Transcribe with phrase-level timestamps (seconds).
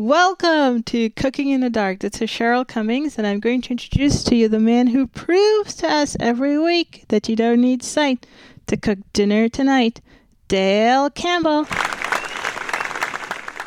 [0.00, 1.98] Welcome to Cooking in the Dark.
[1.98, 5.74] This is Cheryl Cummings, and I'm going to introduce to you the man who proves
[5.74, 8.26] to us every week that you don't need sight
[8.68, 10.00] to cook dinner tonight,
[10.48, 11.66] Dale Campbell.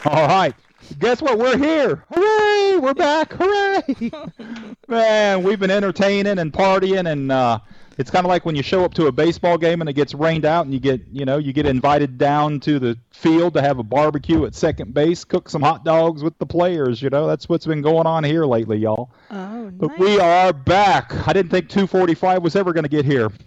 [0.05, 0.55] All right.
[0.97, 1.37] Guess what?
[1.37, 2.03] We're here.
[2.11, 2.79] Hooray!
[2.79, 3.31] We're back.
[3.33, 4.11] Hooray!
[4.87, 7.59] Man, we've been entertaining and partying and uh
[7.97, 10.13] it's kind of like when you show up to a baseball game and it gets
[10.13, 13.61] rained out and you get, you know, you get invited down to the field to
[13.61, 17.27] have a barbecue at second base, cook some hot dogs with the players, you know.
[17.27, 19.11] That's what's been going on here lately, y'all.
[19.29, 19.73] Oh, nice.
[19.73, 21.27] But we are back.
[21.27, 23.29] I didn't think 245 was ever going to get here.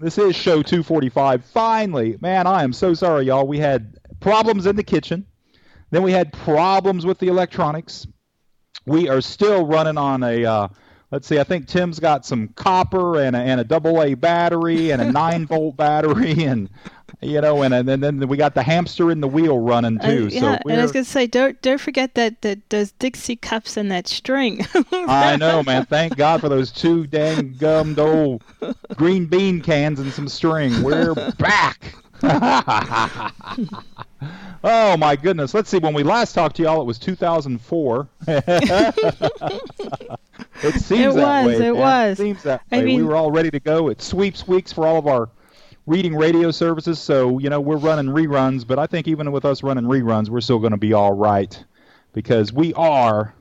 [0.00, 1.44] this is show 245.
[1.44, 3.46] Finally, man, I am so sorry, y'all.
[3.46, 5.26] We had problems in the kitchen.
[5.90, 8.06] Then we had problems with the electronics.
[8.86, 10.44] We are still running on a.
[10.44, 10.68] Uh,
[11.10, 11.38] let's see.
[11.38, 15.10] I think Tim's got some copper and a, and a double A battery and a
[15.12, 16.68] nine volt battery and
[17.20, 20.28] you know and, and then we got the hamster in the wheel running Uh, too.
[20.28, 23.76] yeah, so and I was gonna say, don't don't forget that, that those Dixie cups
[23.76, 24.66] and that string.
[24.92, 25.84] I know, man.
[25.86, 28.42] Thank God for those two dang gummed old
[28.96, 30.82] green bean cans and some string.
[30.82, 31.94] We're back.
[34.64, 35.54] oh my goodness.
[35.54, 35.78] Let's see.
[35.78, 38.08] When we last talked to y'all, it was 2004.
[38.26, 38.44] it
[40.74, 41.54] seems It that was, way.
[41.54, 41.76] it man.
[41.76, 42.20] was.
[42.20, 42.96] It seems that I way.
[42.96, 43.88] we were all ready to go.
[43.88, 45.28] It's sweeps weeks for all of our
[45.86, 48.66] reading radio services, so you know we're running reruns.
[48.66, 51.62] But I think even with us running reruns, we're still going to be all right
[52.12, 53.34] because we are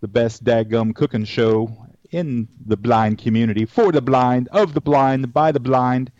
[0.00, 5.32] the best dadgum cooking show in the blind community for the blind, of the blind,
[5.32, 6.10] by the blind,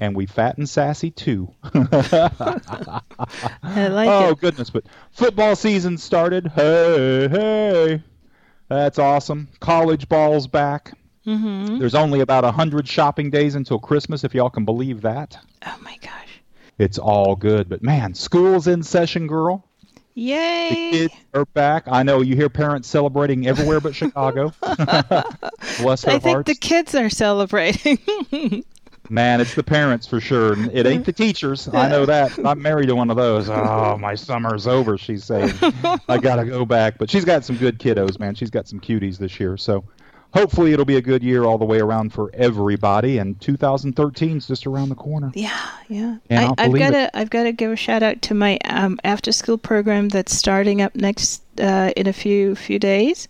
[0.00, 1.54] and we fat and sassy too.
[1.62, 3.02] I
[3.62, 4.40] like oh it.
[4.40, 4.70] goodness!
[4.70, 6.48] But football season started.
[6.48, 8.02] Hey, hey,
[8.68, 9.48] that's awesome.
[9.60, 10.94] College ball's back.
[11.26, 11.78] Mm-hmm.
[11.78, 15.38] There's only about a hundred shopping days until Christmas, if y'all can believe that.
[15.64, 16.40] Oh my gosh!
[16.78, 19.66] It's all good, but man, school's in session, girl.
[20.14, 20.68] Yay!
[20.70, 21.84] The kids are back.
[21.86, 24.52] I know you hear parents celebrating everywhere but Chicago.
[24.60, 26.48] Bless their I think hearts.
[26.48, 27.98] the kids are celebrating.
[29.10, 30.52] Man, it's the parents for sure.
[30.72, 31.68] It ain't the teachers.
[31.72, 32.38] I know that.
[32.46, 33.48] I'm married to one of those.
[33.50, 35.52] Oh, my summer's over, she's saying.
[36.08, 36.96] I got to go back.
[36.96, 38.36] But she's got some good kiddos, man.
[38.36, 39.56] She's got some cuties this year.
[39.56, 39.84] So
[40.32, 43.18] hopefully it'll be a good year all the way around for everybody.
[43.18, 45.32] And 2013's just around the corner.
[45.34, 46.18] Yeah, yeah.
[46.28, 48.98] Can't I, I've got to I've got to give a shout out to my um,
[49.04, 53.28] after school program that's starting up next uh, in a few few days,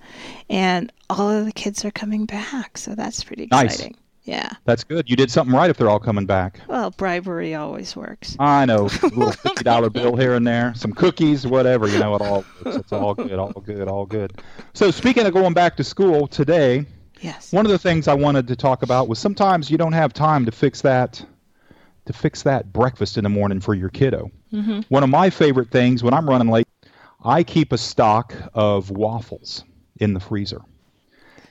[0.48, 3.74] and all of the kids are coming back, so that's pretty Nice.
[3.76, 3.96] exciting.
[4.30, 4.52] Yeah.
[4.64, 5.10] That's good.
[5.10, 6.60] You did something right if they're all coming back.
[6.68, 8.36] Well, bribery always works.
[8.38, 8.86] I know.
[8.86, 11.88] A little fifty dollar bill here and there, some cookies, whatever.
[11.88, 12.76] You know, it all works.
[12.76, 14.40] It's all good, all good, all good.
[14.72, 16.86] So speaking of going back to school today,
[17.20, 17.52] Yes.
[17.52, 20.46] one of the things I wanted to talk about was sometimes you don't have time
[20.46, 21.24] to fix that
[22.06, 24.30] to fix that breakfast in the morning for your kiddo.
[24.52, 24.84] Mhm.
[24.88, 26.66] One of my favorite things when I'm running late,
[27.24, 29.64] I keep a stock of waffles
[29.98, 30.62] in the freezer.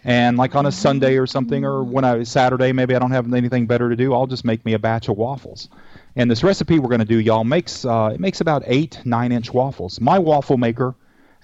[0.03, 3.31] And like on a Sunday or something, or when I Saturday, maybe I don't have
[3.33, 5.67] anything better to do, I'll just make me a batch of waffles.
[6.15, 9.31] And this recipe we're going to do, y'all, makes uh, it makes about eight nine
[9.31, 9.99] inch waffles.
[9.99, 10.95] My waffle maker,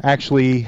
[0.02, 0.68] actually,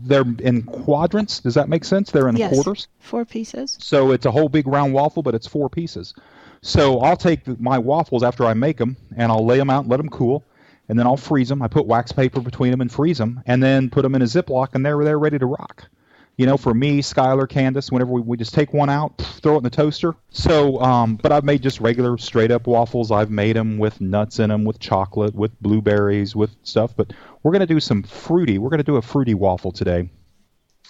[0.00, 1.40] they're in quadrants.
[1.40, 2.10] Does that make sense?
[2.10, 2.52] They're in yes.
[2.52, 2.88] quarters.
[2.98, 3.78] Four pieces.
[3.80, 6.14] So it's a whole big round waffle, but it's four pieces.
[6.60, 9.90] So I'll take my waffles after I make them, and I'll lay them out and
[9.90, 10.44] let them cool,
[10.88, 11.62] and then I'll freeze them.
[11.62, 14.26] I put wax paper between them and freeze them, and then put them in a
[14.26, 15.88] Ziploc, and they're they're ready to rock.
[16.36, 19.58] You know, for me, Skylar, Candace, whenever we, we just take one out, throw it
[19.58, 20.16] in the toaster.
[20.30, 23.12] So, um, but I've made just regular straight up waffles.
[23.12, 26.96] I've made them with nuts in them, with chocolate, with blueberries, with stuff.
[26.96, 28.58] But we're gonna do some fruity.
[28.58, 30.10] We're gonna do a fruity waffle today.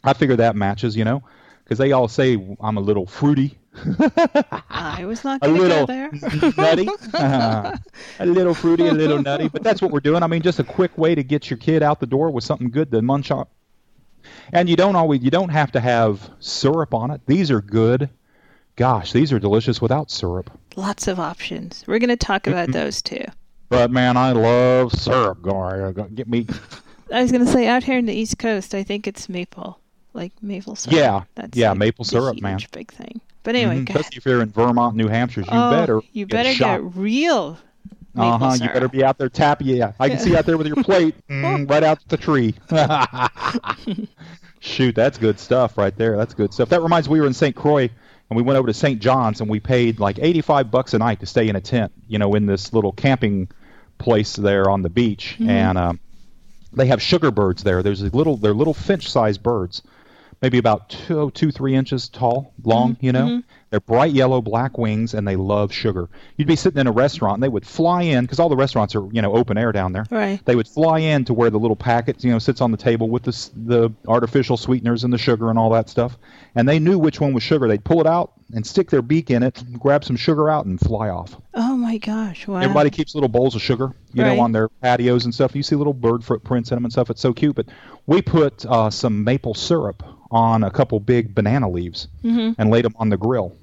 [0.02, 1.22] I figure that matches, you know,
[1.62, 3.58] because they all say I'm a little fruity,
[4.70, 6.10] I was not a going to go little there.
[6.56, 9.48] nutty, a little fruity, a little nutty.
[9.48, 10.22] But that's what we're doing.
[10.22, 12.70] I mean, just a quick way to get your kid out the door with something
[12.70, 13.46] good to munch on.
[14.52, 17.20] And you don't always, you don't have to have syrup on it.
[17.26, 18.08] These are good
[18.76, 20.50] gosh, these are delicious without syrup.
[20.76, 21.84] Lots of options.
[21.86, 23.24] We're going to talk about those too.
[23.68, 25.42] But man, I love syrup.
[26.14, 26.46] Get me.
[27.12, 29.78] I was going to say out here in the East Coast, I think it's maple,
[30.12, 30.96] like maple syrup.
[30.96, 32.58] Yeah, That's yeah, like maple syrup, huge man.
[32.72, 33.20] big thing.
[33.42, 34.00] But anyway, Mhm, go ahead.
[34.00, 36.00] Especially if you're in Vermont, New Hampshire, you oh, better.
[36.12, 36.80] you better shot.
[36.80, 37.58] get real
[38.16, 38.56] Uh huh.
[38.60, 39.66] You better be out there tapping.
[39.68, 42.54] Yeah, I can see you out there with your plate mm, right out the tree.
[44.60, 46.16] Shoot, that's good stuff right there.
[46.16, 46.70] That's good stuff.
[46.70, 47.54] That reminds me, we were in St.
[47.54, 47.90] Croix
[48.30, 49.00] and we went over to St.
[49.00, 52.18] John's and we paid like 85 bucks a night to stay in a tent, you
[52.18, 53.48] know, in this little camping
[53.98, 55.36] place there on the beach.
[55.50, 56.00] And um,
[56.72, 57.82] they have sugar birds there.
[57.82, 59.82] There's a little, they're little finch-sized birds,
[60.40, 62.96] maybe about two, two, three inches tall, long.
[63.00, 63.42] You know,
[63.74, 66.08] they're bright yellow, black wings, and they love sugar.
[66.36, 68.94] You'd be sitting in a restaurant, and they would fly in because all the restaurants
[68.94, 70.06] are, you know, open air down there.
[70.12, 70.38] Right.
[70.44, 73.10] They would fly in to where the little packet, you know, sits on the table
[73.10, 76.16] with the the artificial sweeteners and the sugar and all that stuff.
[76.54, 77.66] And they knew which one was sugar.
[77.66, 80.78] They'd pull it out and stick their beak in it, grab some sugar out, and
[80.78, 81.34] fly off.
[81.54, 82.46] Oh my gosh!
[82.46, 82.60] Wow.
[82.60, 84.36] Everybody keeps little bowls of sugar, you Right.
[84.36, 85.56] know, on their patios and stuff.
[85.56, 87.10] You see little bird footprints in them and stuff.
[87.10, 87.56] It's so cute.
[87.56, 87.66] But
[88.06, 92.94] we put uh, some maple syrup on a couple big banana leaves and laid them
[92.98, 93.56] on the grill.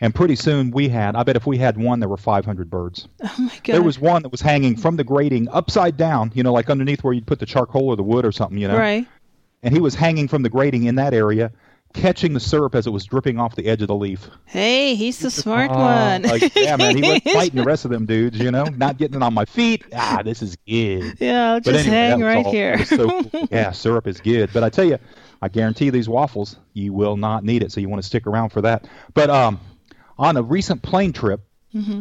[0.00, 3.08] And pretty soon we had, I bet if we had one, there were 500 birds.
[3.24, 3.72] Oh my god.
[3.74, 7.02] There was one that was hanging from the grating upside down, you know, like underneath
[7.02, 8.76] where you'd put the charcoal or the wood or something, you know.
[8.78, 9.06] right.
[9.62, 11.50] And he was hanging from the grating in that area,
[11.94, 14.28] catching the syrup as it was dripping off the edge of the leaf.
[14.44, 16.22] Hey, he's the smart Oh, one.
[16.22, 19.16] like, yeah, man, he was fighting the rest of them dudes, you know, not getting
[19.16, 19.84] it on my feet.
[19.96, 21.16] Ah, this is good.
[21.20, 22.84] yeah, I'll But just anyway, hang right all- here.
[22.84, 23.48] so cool.
[23.50, 24.50] yeah, syrup is good.
[24.52, 24.98] But I tell you,
[25.42, 27.72] I guarantee these waffles, you will not need it.
[27.72, 28.86] So you want to stick around for that.
[29.14, 29.58] But um,
[30.18, 31.40] on a recent plane trip,
[31.74, 32.00] Mm-hmm.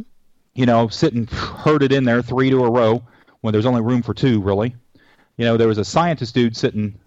[0.55, 3.03] you know, sitting herded in there three to a row
[3.41, 4.75] when there's only room for two, really.
[5.37, 6.97] You know, there was a scientist dude sitting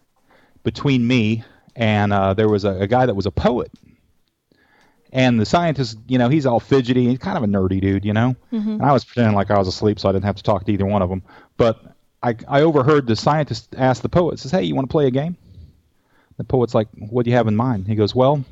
[0.62, 1.42] between me
[1.74, 3.70] and uh, there was a, a guy that was a poet.
[5.12, 7.08] And the scientist, you know, he's all fidgety.
[7.08, 8.36] He's kind of a nerdy dude, you know.
[8.74, 10.72] And I was pretending like I was asleep, so I didn't have to talk to
[10.72, 11.22] either one of them.
[11.56, 11.80] But
[12.22, 15.10] I, I overheard the scientist ask the poet, says, "Hey, you want to play a
[15.10, 15.36] game?"
[16.36, 18.44] The poet's like, "What do you have in mind?" He goes, "Well,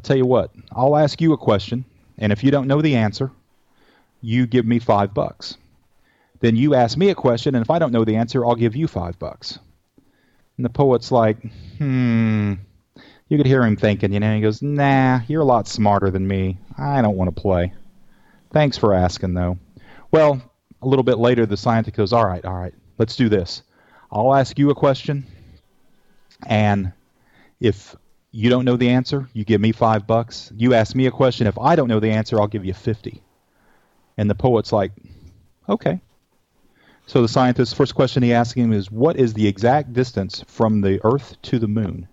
[0.00, 0.50] I'll tell you what.
[0.72, 1.84] I'll ask you a question,
[2.16, 3.30] and if you don't know the answer,
[4.22, 5.58] you give me five bucks.
[6.40, 8.74] Then you ask me a question, and if I don't know the answer, I'll give
[8.74, 9.58] you five bucks."
[10.56, 11.36] And the poet's like,
[11.76, 12.54] "Hmm."
[13.28, 14.34] You could hear him thinking, you know.
[14.34, 16.56] He goes, "Nah, you're a lot smarter than me.
[16.78, 17.74] I don't want to play.
[18.54, 19.58] Thanks for asking, though."
[20.10, 20.40] Well,
[20.80, 23.60] a little bit later, the scientist goes, "All right, all right, let's do this.
[24.10, 25.26] I'll ask you a question,
[26.46, 26.90] and
[27.60, 27.94] if
[28.32, 30.52] you don't know the answer, you give me five bucks.
[30.56, 31.46] You ask me a question.
[31.46, 33.22] If I don't know the answer, I'll give you fifty.
[34.16, 34.92] And the poet's like,
[35.68, 36.00] "Okay."
[37.06, 40.80] So the scientist's first question he asks him is, "What is the exact distance from
[40.80, 42.06] the Earth to the Moon?"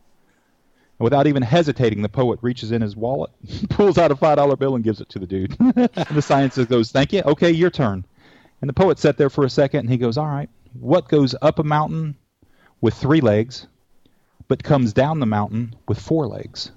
[0.99, 3.29] And without even hesitating, the poet reaches in his wallet,
[3.69, 5.51] pulls out a five dollar bill, and gives it to the dude.
[5.59, 7.21] the scientist goes, "Thank you.
[7.25, 8.05] Okay, your turn."
[8.59, 11.35] And the poet sat there for a second, and he goes, "All right, what goes
[11.43, 12.15] up a mountain
[12.81, 13.67] with three legs,
[14.47, 16.71] but comes down the mountain with four legs?"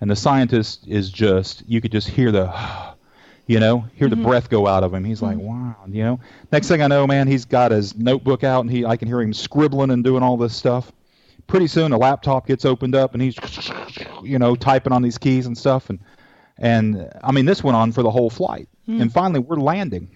[0.00, 2.52] And the scientist is just—you could just hear the,
[3.46, 4.26] you know, hear the mm-hmm.
[4.26, 5.04] breath go out of him.
[5.04, 5.46] He's like, mm-hmm.
[5.46, 6.20] "Wow," you know.
[6.52, 9.32] Next thing I know, man, he's got his notebook out, and he—I can hear him
[9.32, 10.92] scribbling and doing all this stuff.
[11.46, 13.36] Pretty soon a laptop gets opened up and he's
[14.22, 15.88] you know typing on these keys and stuff.
[15.88, 15.98] And
[16.58, 18.68] and I mean this went on for the whole flight.
[18.86, 19.00] Hmm.
[19.00, 20.10] And finally we're landing.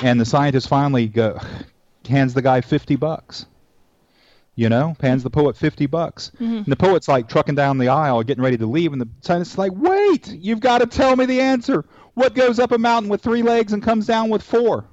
[0.00, 1.40] And the scientist finally go,
[2.08, 3.46] hands the guy 50 bucks
[4.56, 8.22] you know hands the poet 50 bucks and the poet's like trucking down the aisle
[8.22, 11.40] getting ready to leave and the scientist's like wait you've got to tell me the
[11.40, 11.84] answer
[12.14, 14.84] what goes up a mountain with three legs and comes down with four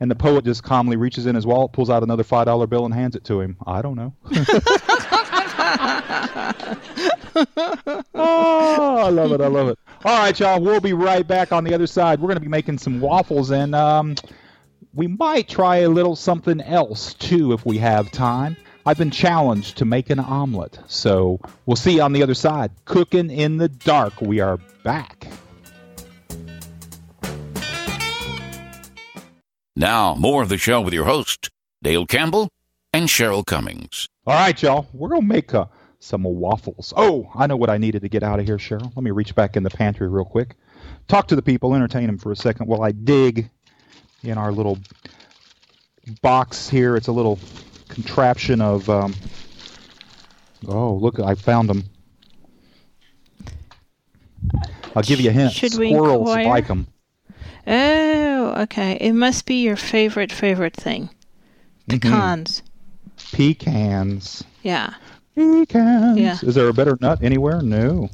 [0.00, 2.84] and the poet just calmly reaches in his wallet, pulls out another five dollar bill,
[2.84, 3.56] and hands it to him.
[3.66, 4.14] I don't know.
[8.14, 9.40] oh, I love it.
[9.40, 9.78] I love it.
[10.04, 10.60] All right, y'all.
[10.60, 12.20] We'll be right back on the other side.
[12.20, 14.14] We're going to be making some waffles, and um,
[14.94, 18.56] we might try a little something else too if we have time.
[18.88, 22.70] I've been challenged to make an omelet, so we'll see you on the other side.
[22.86, 24.22] Cooking in the dark.
[24.22, 25.26] We are back.
[29.76, 31.50] Now, more of the show with your host,
[31.82, 32.48] Dale Campbell
[32.94, 34.08] and Cheryl Cummings.
[34.26, 34.88] All right, y'all.
[34.94, 35.66] We're gonna make uh,
[36.00, 36.94] some waffles.
[36.96, 38.90] Oh, I know what I needed to get out of here, Cheryl.
[38.96, 40.54] Let me reach back in the pantry real quick.
[41.08, 43.50] Talk to the people, entertain them for a second while I dig
[44.22, 44.78] in our little
[46.22, 46.96] box here.
[46.96, 47.38] It's a little
[47.88, 48.88] contraption of.
[48.88, 49.14] Um,
[50.66, 51.18] oh, look!
[51.20, 51.84] I found them.
[54.96, 55.52] I'll give you a hint.
[55.52, 56.48] Should we Squirrels inquire?
[56.48, 56.86] like them.
[57.66, 58.96] Oh, okay.
[59.00, 61.10] It must be your favorite favorite thing.
[61.88, 61.98] Mm-hmm.
[61.98, 62.62] Pecans.
[63.32, 64.44] Pecans.
[64.62, 64.94] Yeah.
[65.34, 66.18] Pecans.
[66.18, 66.38] Yeah.
[66.42, 67.60] Is there a better nut anywhere?
[67.62, 68.08] No.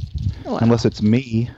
[0.44, 0.58] Wow.
[0.60, 1.50] Unless it's me.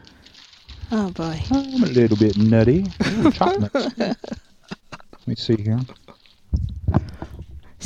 [0.93, 1.41] Oh boy.
[1.51, 2.87] I'm a little bit nutty.
[3.19, 3.75] Ooh, chocolate.
[3.99, 4.17] Let
[5.27, 5.81] me see here.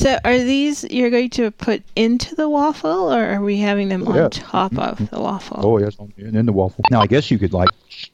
[0.01, 4.03] So are these you're going to put into the waffle, or are we having them
[4.07, 4.25] Yeah.
[4.25, 5.15] on top of mm-hmm.
[5.15, 5.61] the waffle?
[5.63, 6.83] Oh, yes, and in the waffle.
[6.91, 7.69] Now, I guess you could like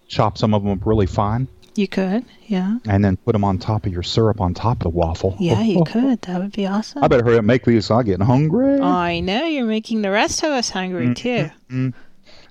[0.08, 3.58] chop some of them up really fine You could, yeah, and then put them on
[3.58, 5.36] top of your syrup on top of the waffle.
[5.38, 6.22] yeah, you could.
[6.22, 7.04] That would be awesome.
[7.04, 7.88] I better hurry up and make these.
[7.88, 8.80] I'm getting hungry.
[8.80, 11.12] I know you're making the rest of us hungry mm-hmm.
[11.12, 11.50] too.
[11.70, 11.90] Mm-hmm.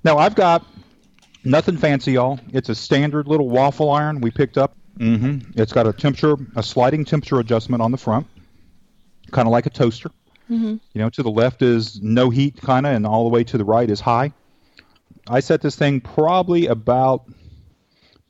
[0.05, 0.65] Now I've got
[1.43, 2.39] nothing fancy, y'all.
[2.53, 4.77] It's a standard little waffle iron we picked up.
[4.97, 8.27] hmm It's got a temperature, a sliding temperature adjustment on the front,
[9.31, 10.11] kind of like a toaster.
[10.49, 10.79] Mhm.
[10.93, 13.57] You know, to the left is no heat, kind of, and all the way to
[13.57, 14.31] the right is high.
[15.27, 17.23] I set this thing probably about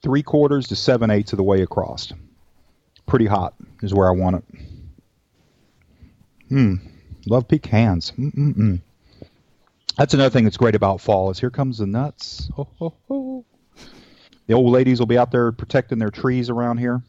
[0.02, 2.14] three quarters to seven eighths of the way across.
[3.06, 4.60] Pretty hot is where I want it.
[6.50, 6.76] Hmm.
[7.28, 8.12] Love pecans.
[8.18, 8.82] Mm-mm-mm.
[9.98, 12.50] That's another thing that's great about fall is here comes the nuts.
[12.56, 13.46] Ho, ho, ho.
[14.48, 17.02] The old ladies will be out there protecting their trees around here.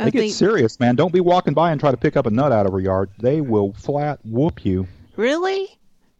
[0.00, 0.96] I They get think- serious, man.
[0.96, 3.10] Don't be walking by and try to pick up a nut out of her yard.
[3.18, 4.86] They will flat whoop you.
[5.16, 5.68] Really?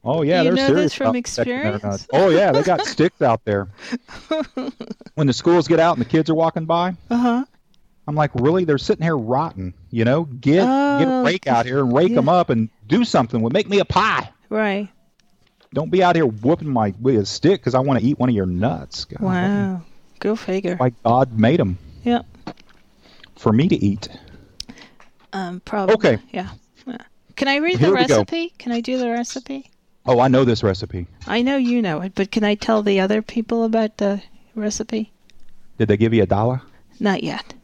[0.05, 2.09] Oh yeah, You they're know serious this from about protecting their experience?
[2.13, 3.69] Oh yeah, they got sticks out there.
[5.15, 7.45] when the schools get out and the kids are walking by, Uh huh.
[8.09, 8.65] I'm like, really?
[8.65, 9.75] They're sitting here rotten.
[9.91, 12.17] You know, get get a Oh, rake out here and rake yeah.
[12.17, 13.41] them up and do something.
[13.41, 14.31] Well, make me a pie.
[14.49, 14.89] Right.
[15.75, 18.29] Don't be out here whooping my with a stick because I want to eat one
[18.29, 19.05] of your nuts.
[19.05, 19.83] God, Wow.
[20.19, 20.77] Go figure.
[20.77, 22.27] Why God made them Yep.
[23.41, 24.09] For me to eat.
[25.33, 25.61] Um.
[25.65, 25.95] Probably.
[25.95, 26.19] Okay.
[26.33, 26.51] Yeah.
[27.37, 28.53] Can I read Here the recipe?
[28.59, 29.71] Can I do the recipe?
[30.05, 31.07] Oh, I know this recipe.
[31.27, 34.23] I know you know it, but can I tell the other people about the
[34.55, 35.11] recipe?
[35.79, 36.61] Did they give you a dollar?
[36.99, 37.55] Not yet.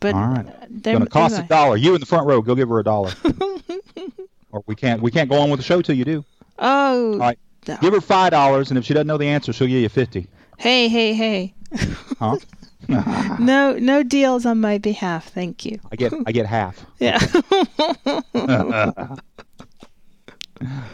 [0.00, 0.46] But All right.
[0.68, 1.78] they're Gonna cost they a dollar.
[1.78, 3.12] You in the front row, go give her a dollar.
[4.52, 6.24] or we can't we can't go on with the show till you do.
[6.58, 7.12] Oh.
[7.12, 7.38] All right.
[7.66, 7.78] no.
[7.80, 10.26] Give her five dollars, and if she doesn't know the answer, she'll give you fifty.
[10.58, 11.54] Hey, hey, hey.
[12.18, 12.36] Huh?
[13.38, 15.28] No, no deals on my behalf.
[15.28, 15.78] Thank you.
[15.90, 16.84] I get I get half.
[16.98, 17.18] Yeah.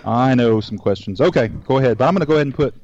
[0.05, 1.21] I know some questions.
[1.21, 1.99] Okay, go ahead.
[1.99, 2.75] But I'm gonna go ahead and put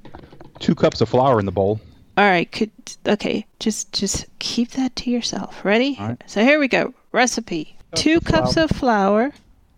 [0.58, 1.80] two cups of flour in the bowl.
[2.16, 2.50] All right.
[2.50, 2.70] Could
[3.06, 3.46] okay.
[3.58, 5.64] Just just keep that to yourself.
[5.64, 5.96] Ready?
[5.99, 6.23] Right.
[6.26, 6.92] So here we go.
[7.12, 8.64] Recipe: two of cups flour.
[8.64, 9.32] of flour,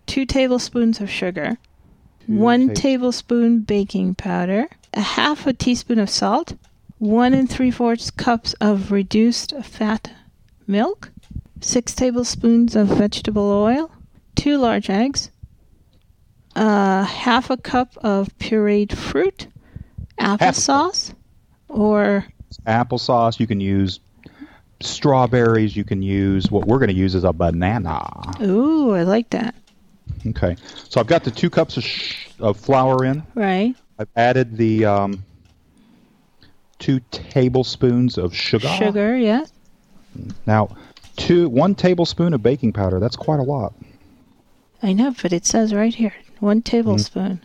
[0.06, 1.58] two tablespoons of sugar,
[2.26, 6.54] one tables- tablespoon baking powder, a half a teaspoon of salt,
[6.98, 10.10] one and three fourths cups of reduced fat
[10.66, 11.10] milk,
[11.60, 13.90] six tablespoons of vegetable oil,
[14.34, 15.30] two large eggs,
[16.54, 19.46] uh, half a cup of pureed fruit,
[20.18, 20.54] Half a cup.
[20.54, 21.14] applesauce,
[21.68, 22.24] or
[22.66, 23.38] Applesauce.
[23.38, 24.00] You can use
[24.80, 25.76] strawberries.
[25.76, 28.00] You can use what we're gonna use is a banana.
[28.42, 29.54] ooh, I like that.
[30.26, 30.56] Okay.
[30.88, 33.22] So I've got the two cups of, sh- of flour in.
[33.34, 35.22] Right, I've added the um,
[36.78, 38.68] two tablespoons of sugar.
[38.68, 39.44] sugar, yeah.
[40.46, 40.76] Now,
[41.16, 43.00] two one tablespoon of baking powder.
[43.00, 43.74] That's quite a lot.
[44.82, 47.40] I know, but it says right here, one tablespoon.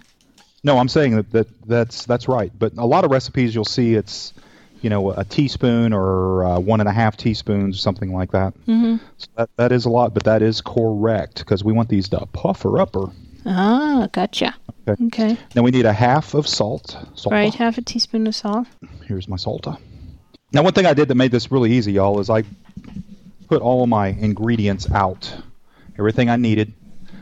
[0.63, 2.51] No, I'm saying that, that that's that's right.
[2.57, 4.33] But a lot of recipes you'll see it's
[4.81, 8.53] you know a teaspoon or uh, one and a half teaspoons, something like that.
[8.67, 8.97] Mm-hmm.
[9.17, 12.25] So that that is a lot, but that is correct because we want these to
[12.27, 13.07] puffer upper.
[13.45, 14.55] Ah, gotcha.
[14.87, 15.05] Okay.
[15.05, 15.37] Okay.
[15.53, 16.97] Then we need a half of salt.
[17.15, 17.31] Salt.
[17.31, 18.67] Right, half a teaspoon of salt.
[19.05, 19.77] Here's my salta.
[20.53, 22.43] Now, one thing I did that made this really easy, y'all, is I
[23.47, 25.33] put all of my ingredients out,
[25.97, 26.73] everything I needed.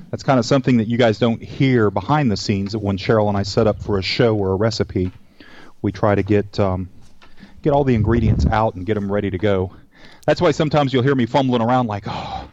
[0.10, 3.28] That's kind of something that you guys don't hear behind the scenes That when Cheryl
[3.28, 5.12] and I set up for a show or a recipe.
[5.82, 6.90] We try to get um,
[7.62, 9.74] get all the ingredients out and get them ready to go.
[10.26, 12.50] That's why sometimes you'll hear me fumbling around like, oh,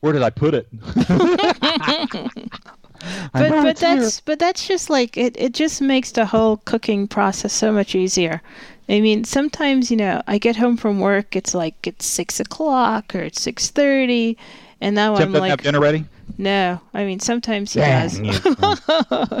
[0.00, 0.68] where did I put it?
[3.34, 3.96] I But but it's here.
[3.96, 7.94] that's but that's just like it, it just makes the whole cooking process so much
[7.94, 8.42] easier.
[8.88, 13.14] I mean, sometimes, you know, I get home from work, it's like it's six o'clock
[13.14, 14.36] or it's six thirty
[14.80, 16.04] and now Tim I'm doesn't have like dinner ready.
[16.38, 16.80] No.
[16.94, 18.18] I mean sometimes he Dang does.
[18.20, 19.40] you.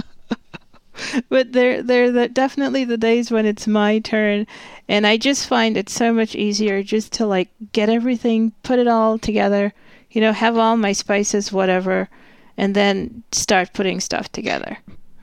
[1.28, 4.46] but there there the, definitely the days when it's my turn
[4.88, 8.88] and i just find it so much easier just to like get everything put it
[8.88, 9.74] all together
[10.10, 12.08] you know have all my spices whatever
[12.56, 14.78] and then start putting stuff together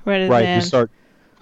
[0.06, 0.92] rather right, than just start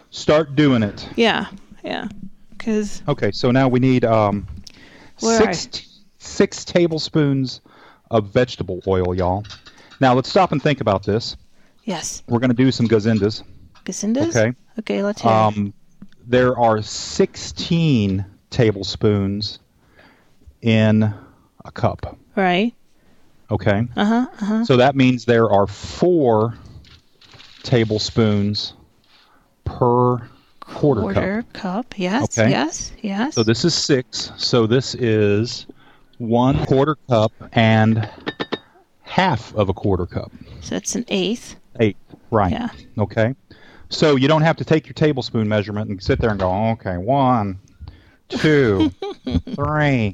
[0.10, 1.08] start doing it.
[1.16, 1.48] yeah
[1.84, 2.08] yeah
[2.52, 4.46] because Okay, so now we need um,
[5.18, 5.86] six t-
[6.20, 7.62] six tablespoons
[8.12, 9.44] of vegetable oil, y'all.
[10.00, 11.36] Now let's stop and think about this.
[11.86, 13.44] yes We're going to do some gazindas.
[13.86, 14.30] Gazindas?
[14.36, 14.54] Okay.
[14.80, 15.32] okay let's hear.
[15.32, 15.74] Um,
[16.28, 19.60] there are 16 tablespoons
[20.62, 21.12] in
[21.66, 22.18] a cup.
[22.36, 22.76] right
[23.52, 26.56] Okay, uh-huh uh-huh so that means there are four
[27.64, 28.74] tablespoons
[29.66, 30.18] per
[30.62, 31.14] quarter, cup.
[31.14, 31.54] Quarter cup.
[31.54, 32.00] cup.
[32.00, 32.38] Yes.
[32.40, 32.50] Okay.
[32.50, 32.92] Yes.
[33.02, 33.36] Yes.
[33.36, 34.32] So this is six.
[34.38, 35.68] So this is
[36.18, 38.10] one quarter cup and
[39.02, 40.32] half of a quarter cup.
[40.62, 41.56] So that's an eighth.
[41.80, 41.98] Eight.
[42.30, 42.52] Right.
[42.52, 42.70] Yeah.
[42.98, 43.36] Okay.
[43.90, 46.98] So you don't have to take your tablespoon measurement and sit there and go, okay,
[46.98, 47.60] one,
[48.30, 48.90] two,
[49.56, 50.14] three.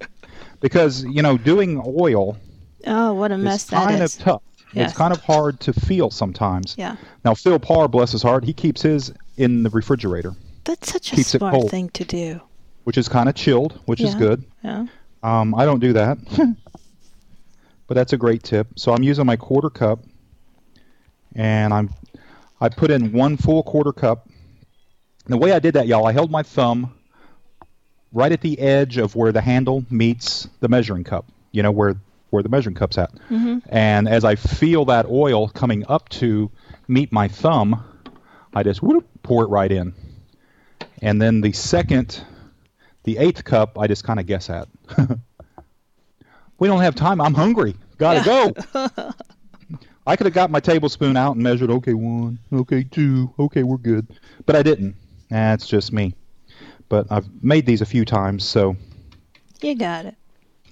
[0.59, 2.37] Because, you know, doing oil
[2.85, 4.15] Oh, what a mess is that kind is.
[4.17, 4.41] of tough.
[4.73, 4.89] Yes.
[4.89, 6.75] It's kind of hard to feel sometimes.
[6.77, 6.97] Yeah.
[7.23, 10.33] Now, Phil Parr, bless his heart, he keeps his in the refrigerator,
[10.65, 12.41] That's such a smart thing to do.
[12.83, 14.43] which is kind of chilled, which is good.
[14.63, 14.87] Yeah.
[15.23, 16.17] Um, I don't do that,
[17.87, 18.67] but that's a great tip.
[18.75, 19.99] So I'm using my quarter cup,
[21.35, 21.89] and I'm
[22.59, 24.27] I put in one full quarter cup.
[25.25, 26.93] And the way I did that, y'all, I held my thumb
[28.11, 31.25] right at the edge of where the handle meets the measuring cup.
[31.51, 31.95] You know where
[32.29, 33.13] where the measuring cup's at.
[33.29, 33.59] Mm-hmm.
[33.69, 36.51] And as I feel that oil coming up to
[36.87, 37.83] meet my thumb,
[38.53, 39.93] I just whoop, pour it right in.
[41.01, 42.23] And then the second,
[43.03, 44.67] the eighth cup, I just kind of guess at.
[46.59, 47.21] we don't have time.
[47.21, 47.75] I'm hungry.
[47.97, 48.53] Gotta go.
[50.07, 51.69] I could have got my tablespoon out and measured.
[51.69, 52.39] Okay, one.
[52.51, 53.33] Okay, two.
[53.37, 54.07] Okay, we're good.
[54.45, 54.95] But I didn't.
[55.29, 56.13] That's just me.
[56.87, 58.77] But I've made these a few times, so
[59.61, 60.15] You got it.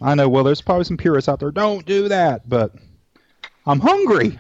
[0.02, 0.28] I know.
[0.30, 1.52] Well, there's probably some purists out there.
[1.52, 2.48] Don't do that.
[2.48, 2.74] But
[3.66, 4.38] I'm hungry.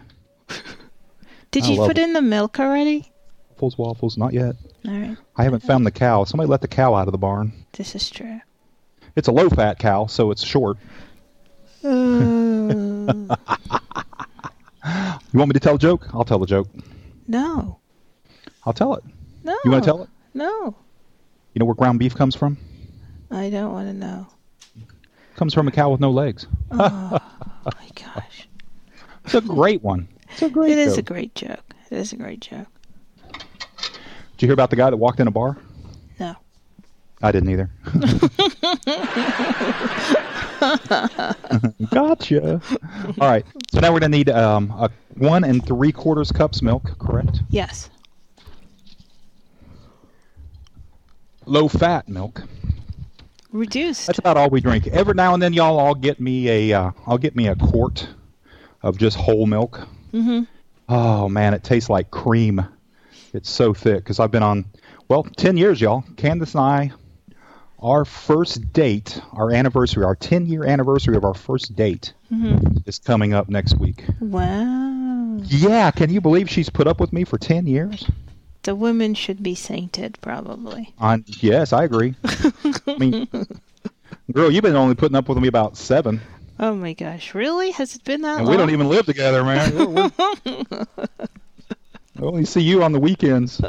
[1.51, 2.03] Did I you put it.
[2.03, 3.11] in the milk already?
[3.51, 4.17] Waffles, waffles.
[4.17, 4.55] Not yet.
[4.87, 5.17] All right.
[5.37, 6.23] I haven't found the cow.
[6.25, 7.53] Somebody let the cow out of the barn.
[7.73, 8.41] This is true.
[9.15, 10.77] It's a low-fat cow, so it's short.
[11.83, 11.87] Uh,
[15.33, 16.07] You want me to tell a joke?
[16.13, 16.67] I'll tell a joke.
[17.27, 17.79] no.
[18.65, 19.03] I'll tell it.
[19.43, 19.55] No.
[19.63, 20.09] You want to tell it?
[20.33, 20.75] No.
[21.53, 22.57] You know where ground beef comes from?
[23.29, 24.27] I don't want to know.
[25.35, 26.47] Comes from a cow with no legs.
[26.71, 26.77] Oh
[27.65, 28.47] my gosh.
[29.25, 30.07] It's a great one.
[30.31, 31.05] It's a great It is a joke.
[31.05, 31.73] great joke.
[31.91, 32.67] It is a great joke.
[33.31, 35.57] Did you hear about the guy that walked in a bar?
[36.19, 36.35] No.
[37.21, 37.69] I didn't either.
[41.91, 42.61] gotcha.
[43.19, 43.45] All right.
[43.71, 47.41] So now we're gonna need um, a one and three quarters cups milk, correct?
[47.49, 47.89] Yes.
[51.45, 52.43] Low fat milk.
[53.55, 54.07] Reduced.
[54.07, 54.87] That's about all we drink.
[54.87, 58.07] Every now and then, y'all, I'll get me a uh, I'll get me a quart
[58.83, 59.79] of just whole milk.
[60.13, 60.43] Mm-hmm.
[60.89, 62.65] Oh man, it tastes like cream.
[63.33, 64.65] It's so thick because I've been on
[65.07, 66.03] well ten years, y'all.
[66.17, 66.91] Candace and I,
[67.79, 72.77] our first date, our anniversary, our ten year anniversary of our first date Mm-hmm.
[72.87, 74.03] is coming up next week.
[74.19, 75.37] Wow.
[75.43, 78.05] Yeah, can you believe she's put up with me for ten years?
[78.65, 80.93] The women should be sainted, probably.
[80.99, 82.15] On yes, I agree.
[82.25, 83.27] I mean,
[84.31, 86.19] girl, you've been only putting up with me about seven,
[86.59, 87.33] Oh my gosh.
[87.35, 87.71] Really?
[87.71, 88.51] Has it been that and long?
[88.51, 90.11] we don't even live together, man.
[92.17, 93.61] I only see you on the weekends.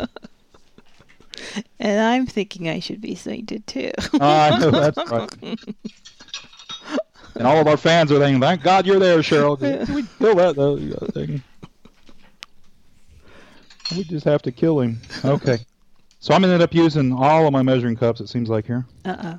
[1.81, 3.91] And I'm thinking I should be sainted too.
[4.15, 5.59] I know that's right.
[7.35, 10.77] And all of our fans are thinking, "Thank God you're there, Cheryl." Can we though?
[10.77, 11.43] that thing?
[13.95, 15.01] We just have to kill him.
[15.25, 15.59] Okay.
[16.19, 18.21] So I'm gonna end up using all of my measuring cups.
[18.21, 19.17] It seems like here, uh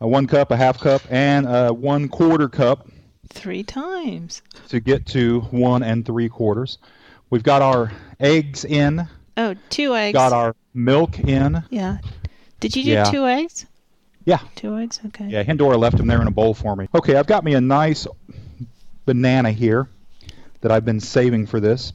[0.00, 2.88] a one cup, a half cup, and a one quarter cup
[3.28, 4.42] Three times.
[4.68, 6.78] to get to one and three quarters.
[7.30, 10.14] We've got our eggs in, Oh, two eggs.
[10.14, 11.62] got our milk in.
[11.70, 11.98] Yeah.
[12.60, 13.04] Did you do Yeah.
[13.04, 13.66] two eggs?
[14.24, 14.40] Yeah.
[14.56, 14.98] Two eggs?
[15.06, 15.28] Okay.
[15.28, 16.88] Yeah, Hindora left them there in a bowl for me.
[16.94, 18.06] Okay, I've got me a nice
[19.06, 19.88] banana here
[20.62, 21.92] that I've been saving for this.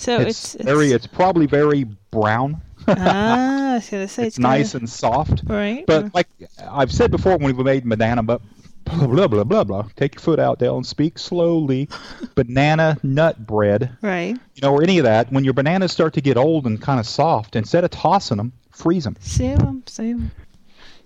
[0.00, 2.62] So it's, it's, very, it's probably very brown.
[2.88, 5.42] ah, I was gonna say it's it's, nice kinda, and soft.
[5.44, 5.84] right.
[5.86, 6.26] But like
[6.70, 8.40] I've said before when we made banana, but
[8.86, 9.82] blah blah blah blah blah.
[9.96, 11.86] Take your foot out, Dale, and speak slowly.
[12.34, 14.38] banana nut bread, right.
[14.54, 15.30] you know, or any of that.
[15.30, 18.54] When your bananas start to get old and kind of soft, instead of tossing them,
[18.70, 19.82] freeze them, Save them.
[19.84, 20.30] Save them.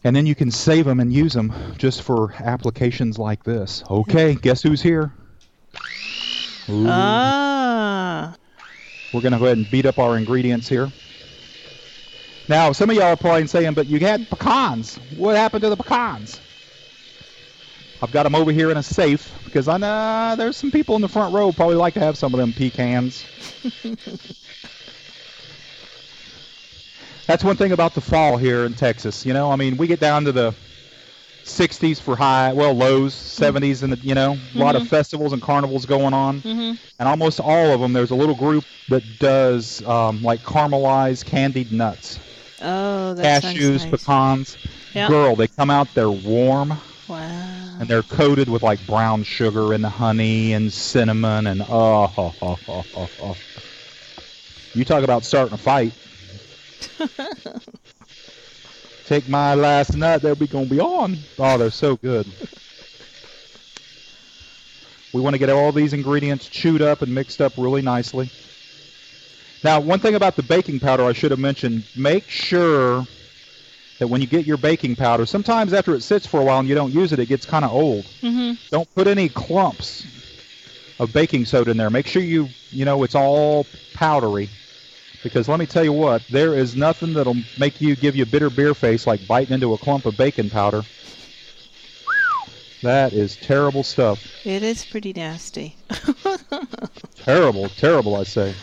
[0.04, 3.82] and then you can save them and use them just for applications like this.
[3.90, 5.12] Okay, guess who's here?
[6.68, 6.86] Ooh.
[6.88, 7.43] Ah.
[9.14, 10.90] We're going to go ahead and beat up our ingredients here.
[12.48, 14.96] Now, some of y'all are probably saying, but you had pecans.
[15.16, 16.40] What happened to the pecans?
[18.02, 21.02] I've got them over here in a safe because I know there's some people in
[21.02, 23.24] the front row probably like to have some of them pecans.
[27.28, 29.24] That's one thing about the fall here in Texas.
[29.24, 30.54] You know, I mean, we get down to the
[31.44, 35.86] 60s for high, well, lows, 70s, and you know, a lot of festivals and carnivals
[35.86, 36.74] going on Mm-hmm.
[36.98, 41.72] and almost all of them there's a little group that does um, like caramelized candied
[41.72, 42.20] nuts
[42.60, 43.90] Oh, that cashews nice.
[43.90, 44.58] pecans
[44.94, 45.08] Yeah.
[45.08, 47.76] girl they come out they're warm Wow.
[47.80, 52.58] and they're coated with like brown sugar and honey and cinnamon and oh, oh, oh,
[52.68, 53.38] oh, oh, oh.
[54.74, 55.94] you talk about starting a fight
[59.06, 61.18] Take my last nut, they'll be gonna be on.
[61.38, 62.26] Oh, they're so good.
[65.12, 68.30] We want to get all these ingredients chewed up and mixed up really nicely.
[69.62, 73.06] Now, one thing about the baking powder I should have mentioned, make sure
[73.98, 76.68] that when you get your baking powder, sometimes after it sits for a while and
[76.68, 78.04] you don't use it, it gets kind of old.
[78.22, 78.54] Mm-hmm.
[78.70, 80.04] Don't put any clumps
[80.98, 81.90] of baking soda in there.
[81.90, 84.50] Make sure you, you know, it's all powdery.
[85.24, 88.26] Because let me tell you what, there is nothing that'll make you give you a
[88.26, 90.84] bitter beer face like biting into a clump of baking powder.
[92.82, 94.46] That is terrible stuff.
[94.46, 95.74] It is pretty nasty.
[97.16, 98.54] Terrible, terrible, I say.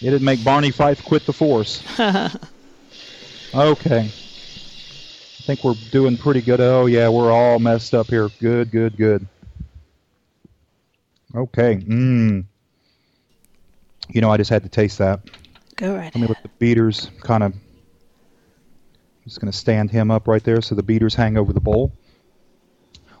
[0.00, 1.84] It'd make Barney Fife quit the force.
[3.54, 4.00] Okay.
[4.00, 6.60] I think we're doing pretty good.
[6.60, 8.28] Oh, yeah, we're all messed up here.
[8.40, 9.26] Good, good, good.
[11.34, 11.76] Okay.
[11.76, 12.44] Mmm.
[14.08, 15.20] You know, I just had to taste that.
[15.76, 17.52] Go right Let me let the beaters kind of.
[19.24, 21.92] Just going to stand him up right there so the beaters hang over the bowl.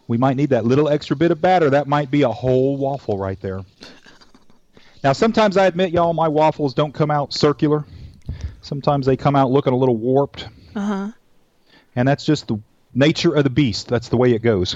[0.06, 1.68] We might need that little extra bit of batter.
[1.70, 3.60] That might be a whole waffle right there.
[5.04, 7.84] Now, sometimes I admit, y'all, my waffles don't come out circular.
[8.60, 11.12] Sometimes they come out looking a little warped, Uh huh.
[11.94, 12.58] and that's just the
[12.92, 13.86] nature of the beast.
[13.86, 14.74] That's the way it goes.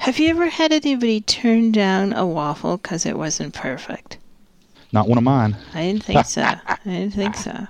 [0.00, 3.99] Have you ever had anybody turn down a waffle because it wasn't perfect?
[4.92, 5.56] Not one of mine.
[5.74, 6.42] I didn't think so.
[6.66, 7.66] I didn't think so.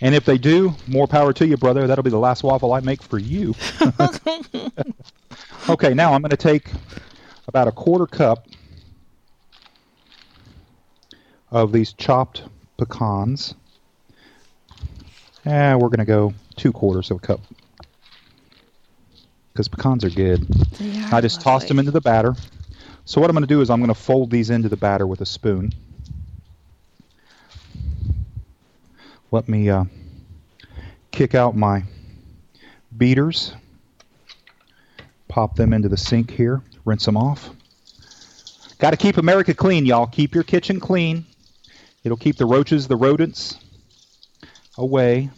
[0.00, 1.86] And if they do, more power to you, brother.
[1.86, 3.54] That'll be the last waffle I make for you.
[5.68, 6.70] okay, now I'm going to take
[7.48, 8.46] about a quarter cup
[11.50, 12.42] of these chopped
[12.78, 13.54] pecans.
[15.44, 17.40] And we're going to go two quarters of a cup.
[19.52, 20.46] Because pecans are good.
[20.80, 22.36] Are I just tossed them into the batter.
[23.04, 25.06] So what I'm going to do is I'm going to fold these into the batter
[25.06, 25.72] with a spoon.
[29.30, 29.84] Let me uh,
[31.10, 31.84] kick out my
[32.96, 33.54] beaters.
[35.28, 36.62] Pop them into the sink here.
[36.84, 37.50] Rinse them off.
[38.78, 40.06] Got to keep America clean, y'all.
[40.06, 41.26] Keep your kitchen clean.
[42.04, 43.58] It'll keep the roaches, the rodents
[44.78, 45.28] away.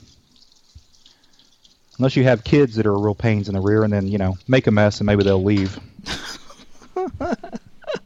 [1.99, 4.37] Unless you have kids that are real pains in the rear, and then you know
[4.47, 5.79] make a mess, and maybe they'll leave.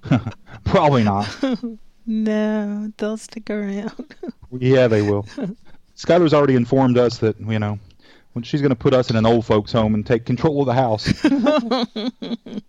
[0.64, 1.28] Probably not.
[2.06, 4.14] No, they'll stick around.
[4.50, 5.26] Yeah, they will.
[5.96, 7.78] Skylar's already informed us that you know
[8.32, 10.66] when she's going to put us in an old folks' home and take control of
[10.66, 11.24] the house.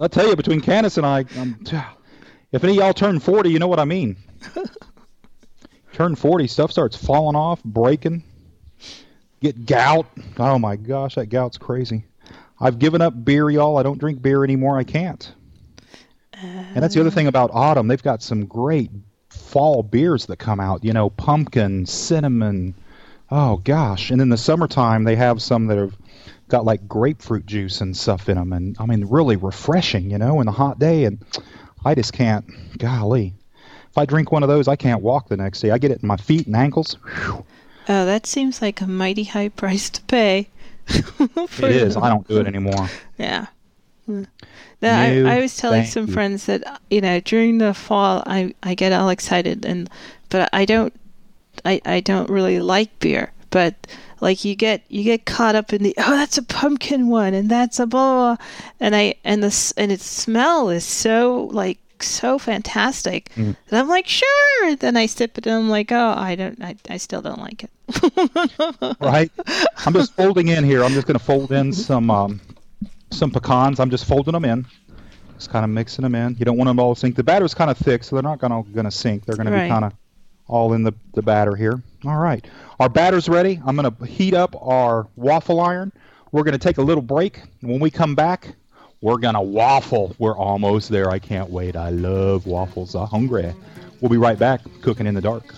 [0.00, 1.62] I'll tell you, between Candace and I, um,
[2.52, 4.16] if any of y'all turn 40, you know what I mean.
[5.92, 8.24] turn 40, stuff starts falling off, breaking,
[9.42, 10.06] get gout.
[10.38, 12.04] Oh my gosh, that gout's crazy.
[12.58, 13.76] I've given up beer, y'all.
[13.76, 14.78] I don't drink beer anymore.
[14.78, 15.30] I can't.
[16.42, 17.88] And that's the other thing about autumn.
[17.88, 18.90] They've got some great
[19.30, 20.84] fall beers that come out.
[20.84, 22.74] You know, pumpkin, cinnamon.
[23.30, 24.10] Oh gosh!
[24.10, 25.96] And in the summertime, they have some that have
[26.48, 30.10] got like grapefruit juice and stuff in them, and I mean, really refreshing.
[30.10, 31.24] You know, in the hot day, and
[31.84, 32.44] I just can't.
[32.78, 33.34] Golly,
[33.90, 35.70] if I drink one of those, I can't walk the next day.
[35.70, 36.94] I get it in my feet and ankles.
[37.04, 37.44] Whew.
[37.88, 40.48] Oh, that seems like a mighty high price to pay.
[40.88, 41.96] It is.
[41.96, 42.88] I don't do it anymore.
[43.18, 43.46] Yeah.
[44.82, 46.12] No, I, I was telling some you.
[46.12, 49.88] friends that you know during the fall I, I get all excited and
[50.30, 50.92] but I don't
[51.64, 53.74] I, I don't really like beer but
[54.20, 57.48] like you get you get caught up in the oh that's a pumpkin one and
[57.50, 58.46] that's a blah, blah
[58.80, 63.54] and I and the and its smell is so like so fantastic Mm.
[63.68, 66.76] and I'm like sure then I sip it and I'm like oh I don't I,
[66.88, 67.70] I still don't like it
[69.00, 69.30] right?
[69.84, 70.84] I'm just folding in here.
[70.84, 72.40] I'm just going to fold in some um,
[73.10, 73.80] some pecans.
[73.80, 74.66] I'm just folding them in,
[75.36, 76.36] just kind of mixing them in.
[76.38, 77.16] You don't want them all to sink.
[77.16, 79.24] The batter's kind of thick, so they're not going to going to sink.
[79.26, 79.64] They're going to Right.
[79.64, 79.92] be kind of
[80.46, 81.82] all in the the batter here.
[82.04, 82.44] All right,
[82.78, 83.60] our batter's ready.
[83.66, 85.92] I'm going to heat up our waffle iron.
[86.32, 87.40] We're going to take a little break.
[87.60, 88.54] When we come back,
[89.00, 90.14] we're going to waffle.
[90.18, 91.10] We're almost there.
[91.10, 91.74] I can't wait.
[91.76, 92.94] I love waffles.
[92.94, 93.52] I'm hungry.
[94.00, 95.54] We'll be right back, cooking in the dark.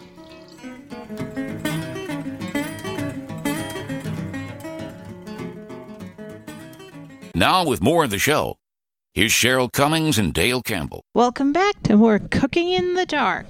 [7.35, 8.59] Now, with more of the show,
[9.15, 11.03] here's Cheryl Cummings and Dale Campbell.
[11.15, 13.47] welcome back to more cooking in the dark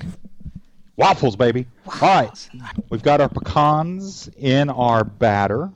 [0.97, 1.67] Waffles, baby.
[1.87, 2.49] All right.
[2.91, 5.71] We've got our pecans in our batter.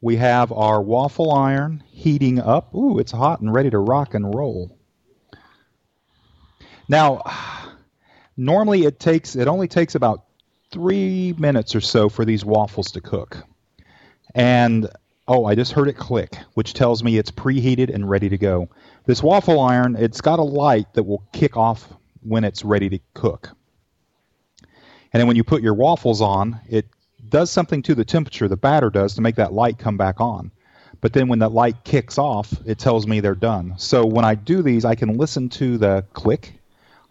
[0.00, 2.72] We have our waffle iron heating up.
[2.74, 4.78] Ooh, it's hot and ready to rock and roll.
[6.88, 7.22] Now,
[8.36, 10.24] normally it takes it only takes about
[10.70, 13.38] three minutes or so for these waffles to cook.
[14.34, 14.88] And
[15.28, 18.68] oh, I just heard it click, which tells me it's preheated and ready to go.
[19.06, 21.88] This waffle iron, it's got a light that will kick off
[22.22, 23.50] when it's ready to cook.
[25.12, 26.86] And then when you put your waffles on, it
[27.28, 30.50] does something to the temperature, the batter does, to make that light come back on.
[31.00, 33.74] But then when that light kicks off, it tells me they're done.
[33.78, 36.58] So when I do these, I can listen to the click.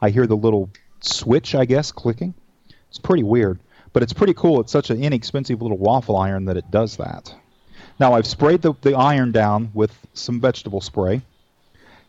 [0.02, 0.70] I hear the little
[1.02, 2.34] switch, I guess, clicking.
[2.90, 3.60] It's pretty weird,
[3.94, 4.62] but it's pretty cool.
[4.62, 7.34] It's such an inexpensive little waffle iron that it does that.
[8.00, 11.22] Now I've sprayed the, the iron down with some vegetable spray,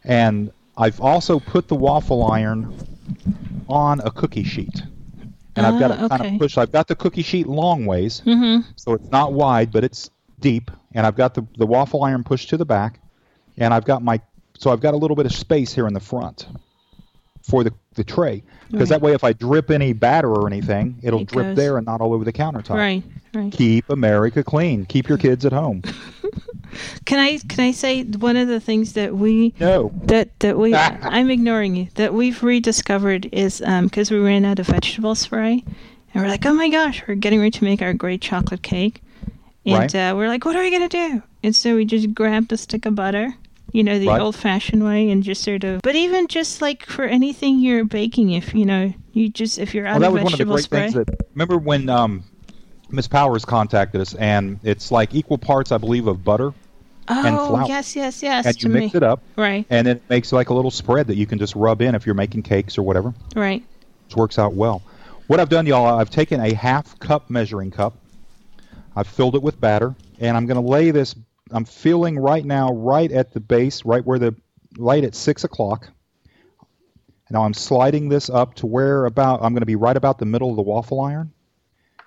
[0.04, 2.76] and I've also put the waffle iron
[3.68, 4.82] on a cookie sheet.
[5.54, 6.58] And I've got it Ah, kind of pushed.
[6.58, 8.68] I've got the cookie sheet long ways, Mm-hmm.
[8.76, 10.70] so it's not wide, but it's deep.
[10.92, 13.00] And I've got the, the waffle iron pushed to the back,
[13.56, 14.20] and I've got my
[14.58, 16.46] so I've got a little bit of space here in the front
[17.42, 19.00] for the, the tray because Right.
[19.00, 21.86] that way if I drip any batter or anything, it'll It drip goes- there and
[21.86, 22.76] not all over the countertop.
[22.76, 23.02] Right.
[23.34, 23.52] Right.
[23.52, 24.86] Keep America clean.
[24.86, 25.82] Keep your kids at home.
[27.06, 29.92] Can I can I say one of the things that we No.
[30.04, 34.58] that that we I'm ignoring you that we've rediscovered is um because we ran out
[34.58, 35.64] of vegetable spray
[36.12, 39.00] and we're like oh my gosh we're getting ready to make our great chocolate cake
[39.64, 39.94] and Right.
[39.94, 42.84] uh, we're like what are we gonna do and so we just grabbed a stick
[42.84, 43.34] of butter
[43.76, 44.20] you know the Right.
[44.22, 48.30] old fashioned way and just sort of but even just like for anything you're baking
[48.30, 50.44] if you know you just if you're out Well, that of was one of the
[50.44, 51.26] vegetable great spray things that.
[51.34, 52.24] Remember when um,
[52.90, 56.52] Miss Powers contacted us, and it's like equal parts, I believe, of butter,
[57.08, 60.02] and oh yes yes yes and to you mix me it up, right and it
[60.08, 62.78] makes like a little spread that you can just rub in if you're making cakes
[62.78, 63.12] or whatever.
[63.34, 63.62] right
[64.06, 64.82] which works out well.
[65.26, 67.94] What I've done, y'all, I've taken a half cup measuring cup,
[68.94, 71.14] I've filled it with batter, and I'm going to lay this.
[71.50, 74.34] I'm feeling right now, right at the base, right where the
[74.76, 75.88] light at six o'clock.
[77.30, 80.26] Now I'm sliding this up to where about I'm going to be right about the
[80.26, 81.32] middle of the waffle iron,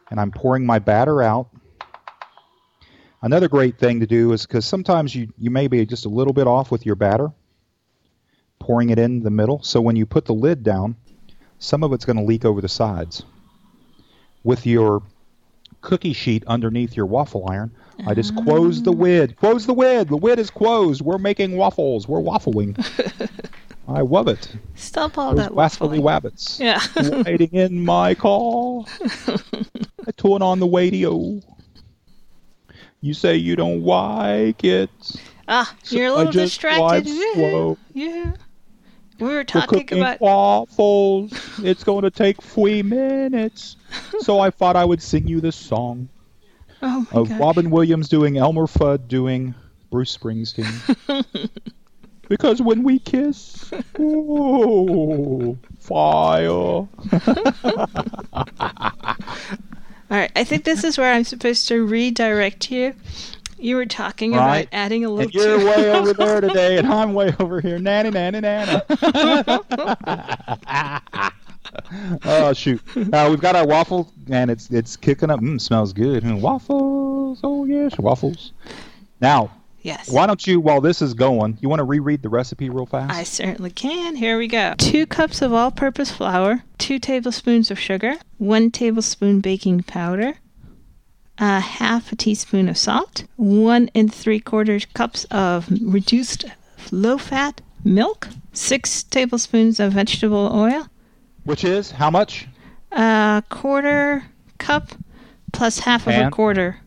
[0.09, 1.49] and I'm pouring my batter out.
[3.21, 6.33] Another great thing to do is because sometimes you, you may be just a little
[6.33, 7.31] bit off with your batter,
[8.59, 9.61] pouring it in the middle.
[9.61, 10.95] So when you put the lid down,
[11.57, 13.23] some of it's going to leak over the sides.
[14.43, 15.03] With your
[15.81, 17.71] cookie sheet underneath your waffle iron,
[18.07, 19.35] I just close the lid.
[19.37, 20.07] Close the lid.
[20.09, 21.01] The lid is closed.
[21.01, 22.07] We're making waffles.
[22.07, 22.77] We're waffling.
[23.87, 24.55] I love it.
[24.75, 26.01] stop all Those that waffling.
[26.01, 26.59] wabbits.
[26.59, 26.79] yeah
[27.23, 28.83] Waiting in my car.
[30.07, 31.41] I turn on the radio.
[33.01, 34.89] You say you don't like it.
[35.47, 37.07] Ah, So you're a little distracted.
[37.35, 38.31] Yeah, yeah.
[39.19, 40.21] We were We're talking cooking about.
[40.21, 41.31] waffles.
[41.59, 43.75] It's going to take three minutes.
[44.19, 46.09] so I thought I would sing you this song
[46.81, 47.39] Oh of gosh.
[47.39, 49.53] Robin Williams doing Elmer Fudd doing
[49.91, 51.49] Bruce Springsteen.
[52.29, 56.49] because when we kiss, oh, fire.
[60.11, 62.95] All right, I think this is where I'm supposed to redirect you.
[63.59, 64.61] You were talking Right.
[64.61, 65.23] about adding a little.
[65.23, 67.79] And you're way over there today, and I'm way over here.
[67.79, 68.83] Nanny, nanny, nana.
[72.25, 72.81] oh shoot!
[72.95, 75.39] Uh, we've got our waffle, and it's it's kicking up.
[75.39, 76.23] Mm, smells good.
[76.23, 77.39] Mm, waffles.
[77.43, 78.51] Oh yes, waffles.
[79.21, 80.09] Now, yes.
[80.09, 83.13] why don't you, while this is going, you want to reread the recipe real fast?
[83.13, 84.15] I certainly can.
[84.15, 84.75] Here we go.
[84.77, 90.35] Two cups of all purpose flour, two tablespoons of sugar, one tablespoon baking powder,
[91.39, 96.45] a half a teaspoon of salt, one and three quarters cups of reduced
[96.91, 100.87] low fat milk, six tablespoons of vegetable oil,
[101.45, 102.47] Which is how much?
[102.91, 104.25] a quarter
[104.57, 104.89] cup
[105.53, 106.77] plus half of a quarter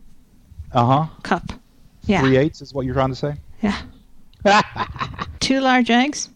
[0.71, 1.05] Uh huh.
[1.23, 1.53] cup.
[2.05, 2.21] Yeah.
[2.21, 3.35] Three eighths is what you're trying to say.
[3.61, 3.81] Yeah.
[5.39, 6.29] Two large eggs.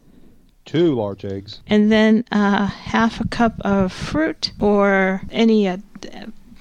[0.65, 1.59] Two large eggs.
[1.67, 5.77] and then uh, half a cup of fruit or any uh,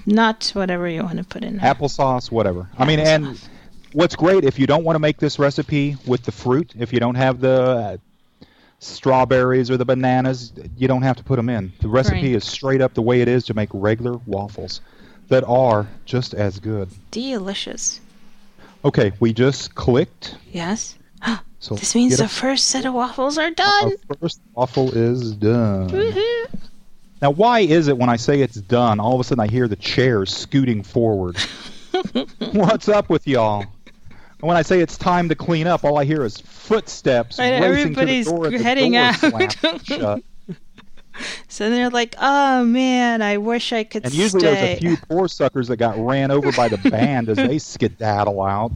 [0.07, 1.75] nut, whatever you want to put in there.
[1.75, 2.69] applesauce, whatever.
[2.79, 3.39] I mean, and
[3.93, 7.01] what's great if you don't want to make this recipe with the fruit, if you
[7.01, 7.97] don't have the uh,
[8.79, 11.73] strawberries or the bananas, you don't have to put them in.
[11.81, 12.37] The recipe Right.
[12.37, 14.81] is straight up the way it is to make regular waffles
[15.29, 16.89] that are just as good.
[17.11, 18.01] Delicious.
[18.85, 20.37] Okay, we just clicked.
[20.53, 20.97] Yes.
[21.59, 23.93] So This means the a- first set of waffles are done.
[24.11, 25.89] our first waffle is done.
[25.89, 26.47] Woohoo.
[27.23, 29.69] Now, why is it when I say it's done, all of a sudden I hear
[29.69, 31.37] the chairs scooting forward?
[32.53, 33.61] What's up with y'all?
[33.63, 37.45] And when I say it's time to clean up, all I hear is footsteps know,
[37.45, 38.47] racing everybody's to the door.
[38.49, 39.57] and heading door out.
[39.85, 40.23] shut.
[41.49, 44.53] So they're like, oh man, I wish I could And usually stay.
[44.55, 48.43] there's a few poor suckers that got ran over by the band as they skedaddle
[48.43, 48.73] out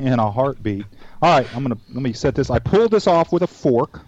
[0.00, 0.84] in a heartbeat.
[1.22, 2.50] All right, I'm gonna let me set this.
[2.50, 4.00] I pulled this off with a fork.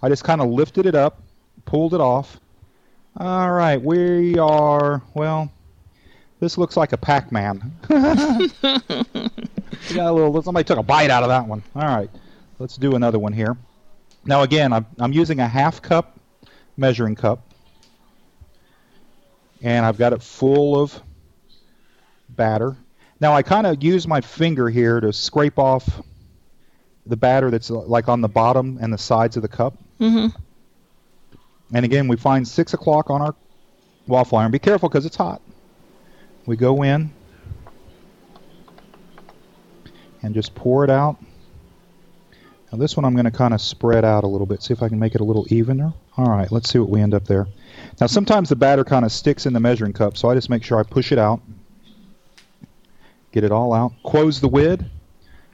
[0.00, 1.20] I just kind of lifted it up,
[1.64, 2.38] pulled it off.
[3.16, 5.50] All right, we are well.
[6.40, 7.72] This looks like a Pac-Man.
[7.90, 8.50] A
[10.12, 10.42] little.
[10.42, 11.62] Somebody took a bite out of that one.
[11.76, 12.10] All right,
[12.58, 13.56] let's do another one here.
[14.24, 16.18] Now again, I'm I'm using a half cup
[16.76, 17.40] measuring cup.
[19.62, 21.00] and I've got it full of
[22.28, 22.76] batter.
[23.20, 26.02] Now I kind of use my finger here to scrape off
[27.06, 29.74] the batter that's like on the bottom and the sides of the cup.
[30.00, 30.36] Mm-hmm.
[31.72, 33.34] And again, we find six o'clock on our
[34.06, 34.50] waffle iron.
[34.50, 35.40] Be careful because it's hot.
[36.46, 37.10] We go in
[40.22, 41.16] and just pour it out.
[42.70, 44.82] Now this one I'm going to kind of spread out a little bit, see if
[44.82, 45.92] I can make it a little evener.
[46.16, 47.46] All right, let's see what we end up there.
[48.00, 50.64] Now sometimes the batter kind of sticks in the measuring cup, so I just make
[50.64, 51.40] sure I push it out.
[53.32, 53.92] Get it all out.
[54.04, 54.88] Close the lid,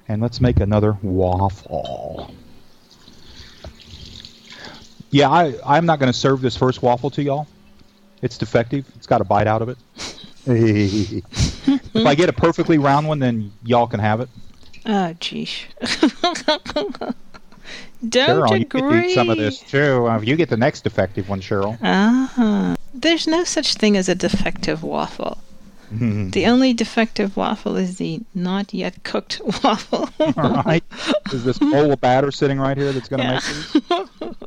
[0.08, 2.34] and let's make another waffle.
[5.10, 7.46] Yeah, I, I'm not going to serve this first waffle to y'all.
[8.22, 8.86] It's defective.
[8.96, 9.78] It's got a bite out of it.
[10.46, 14.28] if I get a perfectly round one, then y'all can have it.
[14.86, 15.64] Oh, geesh.
[18.08, 18.80] Don't Cheryl, you agree.
[18.80, 20.06] could eat some of this too.
[20.08, 21.76] Uh, you get the next defective one, Cheryl.
[21.82, 25.38] Ah, there's no such thing as a defective waffle.
[25.92, 30.08] The only defective waffle is the not yet cooked waffle.
[30.20, 30.84] All right.
[31.32, 33.40] Is this bowl of batter sitting right here that's going to Yeah.
[34.04, 34.39] make these.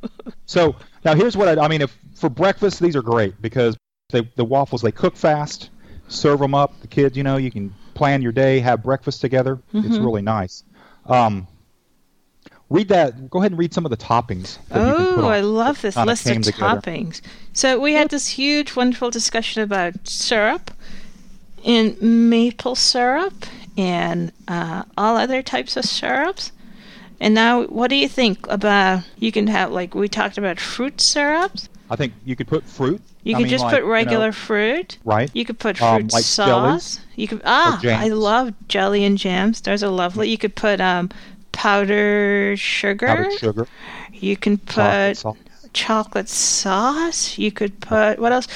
[0.46, 0.76] So
[1.06, 1.82] now here's what I, I mean.
[1.82, 3.78] If for breakfast, these are great because
[4.10, 5.70] they, the waffles they cook fast.
[6.10, 6.80] Serve them up.
[6.82, 9.60] The kids, you know, you can plan your day, have breakfast together.
[9.74, 10.04] It's Mm-hmm.
[10.06, 10.64] really nice.
[11.06, 11.48] Um,
[12.70, 13.30] read that.
[13.30, 14.58] Go ahead and read some of the toppings.
[14.70, 15.28] That you can put Oh.
[15.30, 16.82] I love this list of together.
[16.82, 17.22] toppings.
[17.54, 20.72] So we had this huge, wonderful discussion about syrup
[21.66, 23.46] and maple syrup
[23.78, 26.52] and uh, all other types of syrups.
[27.20, 29.04] And now, what do you think about?
[29.18, 31.70] You can have like we talked about fruit syrups.
[31.90, 33.02] I think you could put fruit.
[33.24, 34.98] You I could mean, just like, put you know, regular fruit.
[35.06, 35.30] right.
[35.34, 37.00] You could put fruit Um, like sauce.
[37.16, 39.62] You could ah, I love jelly and jams.
[39.62, 40.30] Those are lovely.
[40.30, 41.10] You could put um,
[41.52, 43.08] powdered sugar.
[43.08, 43.68] powdered sugar,
[44.12, 45.38] You can chocolate put sauce.
[45.74, 47.38] chocolate sauce.
[47.38, 48.48] You could put what else?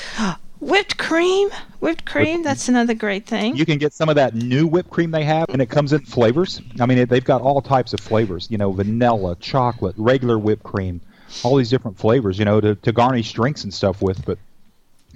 [0.60, 1.50] Whipped cream.
[1.80, 2.41] Whipped cream.
[2.43, 3.56] That's another great thing.
[3.56, 6.00] You can get some of that new whipped cream they have, and it comes in
[6.02, 6.62] flavors.
[6.80, 8.48] I mean, it, they've got all types of flavors.
[8.50, 11.02] You know, vanilla, chocolate, regular whipped cream,
[11.43, 12.39] all these different flavors.
[12.39, 14.26] You know, to, to garnish drinks and stuff with.
[14.26, 14.39] But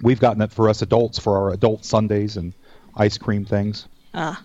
[0.02, 2.54] we've gotten it for us adults for our adult sundaes and
[2.96, 3.88] ice cream things.
[4.14, 4.44] Ah.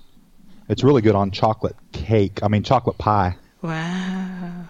[0.68, 2.40] It's really good on chocolate cake.
[2.42, 3.36] I mean, chocolate pie.
[3.62, 4.64] wow.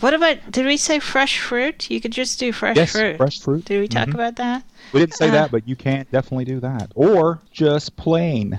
[0.00, 0.50] What about?
[0.50, 1.90] Did we say fresh fruit?
[1.90, 3.16] You could just do fresh yes, fruit.
[3.16, 3.64] fresh fruit.
[3.64, 4.14] Did we talk Mhm.
[4.14, 4.64] about that?
[4.92, 8.58] We didn't say Uh, that, but you can definitely do that, or just plain.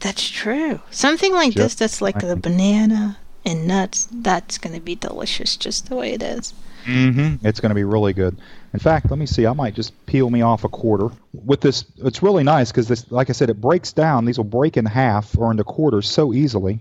[0.00, 0.80] That's true.
[0.90, 2.40] Something like this that's like a plain.
[2.40, 4.08] banana and nuts.
[4.10, 6.52] That's going to be delicious just the way it is.
[6.86, 7.46] Mm-hmm.
[7.46, 8.36] It's going to be really good.
[8.72, 9.46] In fact, let me see.
[9.46, 11.10] I might just peel me off a quarter.
[11.32, 14.24] With this, it's really nice because this, like I said, it breaks down.
[14.24, 16.80] These will break in half or into quarters so easily.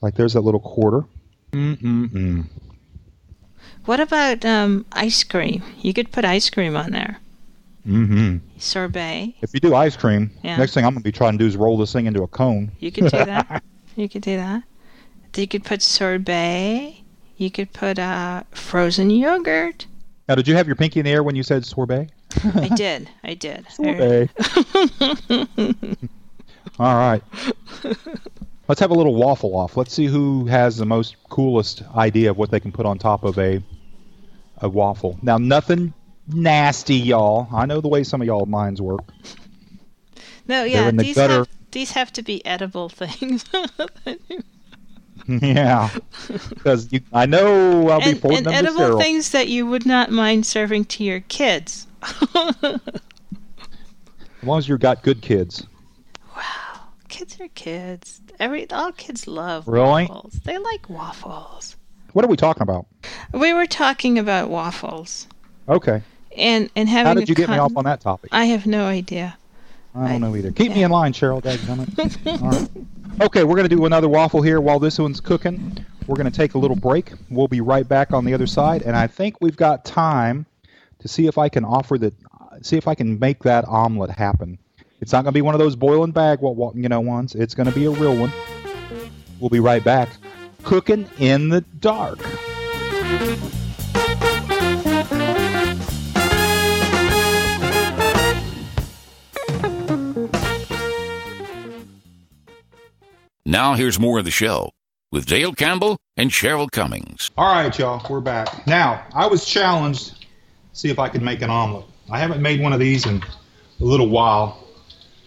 [0.00, 1.02] Like there's that little quarter.
[1.52, 2.46] Mm-mm-mm.
[3.84, 5.62] What about um, ice cream?
[5.80, 7.18] You could put ice cream on there.
[7.86, 8.38] Mm-hmm.
[8.58, 9.34] Sorbet.
[9.42, 10.56] If you do ice cream, Yeah.
[10.56, 12.28] next thing I'm going to be trying to do is roll this thing into a
[12.28, 12.72] cone.
[12.78, 13.62] You could do that.
[13.96, 14.62] you could do that.
[15.36, 17.02] You could put sorbet.
[17.36, 19.86] You could put uh, frozen yogurt.
[20.28, 22.10] Now, did you have your pinky in the air when you said sorbet?
[22.54, 23.08] I did.
[23.24, 23.66] I did.
[23.70, 24.28] Sorbet.
[26.78, 27.22] All right.
[28.70, 29.76] Let's have a little waffle off.
[29.76, 33.24] Let's see who has the most coolest idea of what they can put on top
[33.24, 33.60] of a
[34.58, 35.18] a waffle.
[35.22, 35.92] Now, nothing
[36.28, 37.48] nasty, y'all.
[37.52, 39.02] I know the way some of y'all minds work.
[40.46, 41.38] No, yeah, the these gutter.
[41.38, 43.44] have these have to be edible things.
[45.26, 45.90] yeah,
[46.50, 50.46] because I know I'll be forwarding and them edible things that you would not mind
[50.46, 51.88] serving to your kids.
[52.62, 52.78] As
[54.44, 55.66] long as you've got good kids.
[56.36, 58.20] Wow, kids are kids.
[58.40, 60.06] Every all kids love Really?
[60.06, 60.40] waffles.
[60.44, 61.76] They like waffles.
[62.14, 62.86] What are we talking about?
[63.32, 65.28] We were talking about waffles
[65.68, 66.02] Okay.
[66.36, 67.06] and and having.
[67.06, 68.30] How did you get me off on that topic?
[68.32, 69.36] I have no idea.
[69.94, 70.50] I don't I- know either.
[70.52, 71.42] Keep me in line, Cheryl.
[71.42, 72.40] Dadgummit.
[72.42, 72.68] All right.
[73.26, 75.84] Okay, we're going to do another waffle here while this one's cooking.
[76.06, 77.12] We're going to take a little break.
[77.28, 80.46] We'll be right back on the other side, and I think we've got time
[81.00, 82.12] to see if I can offer the,
[82.62, 84.58] see if I can make that omelet happen.
[85.00, 87.00] It's not going to be one of those boiling and bag, wa- wa- you know,
[87.00, 87.34] ones.
[87.34, 88.32] It's going to be a real one.
[89.38, 90.10] We'll be right back.
[90.62, 92.18] Cooking in the dark.
[103.44, 104.70] Now here's more of the show
[105.10, 107.30] with Dale Campbell and Cheryl Cummings.
[107.36, 108.66] All right, y'all, we're back.
[108.66, 110.26] Now, I was challenged to
[110.72, 111.86] see if I could make an omelet.
[112.10, 114.62] I haven't made one of these in a little while,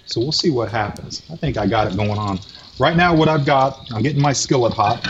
[0.06, 1.24] so we'll see what happens.
[1.32, 2.39] I think I got it going on.
[2.80, 5.06] Right now, what I've got, I'm getting my skillet hot.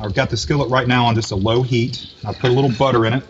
[0.00, 2.06] I've got the skillet right now on just a low heat.
[2.24, 3.24] I put a little butter in it.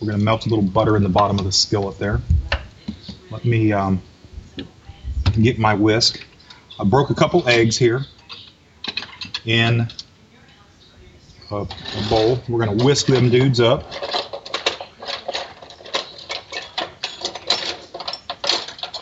[0.00, 2.20] We're going to melt a little butter in the bottom of the skillet there.
[3.30, 4.00] Let me um,
[5.40, 6.26] get my whisk.
[6.78, 8.06] I broke a couple eggs here
[9.44, 9.88] in
[11.50, 12.40] a, a bowl.
[12.48, 13.84] We're going to whisk them dudes up.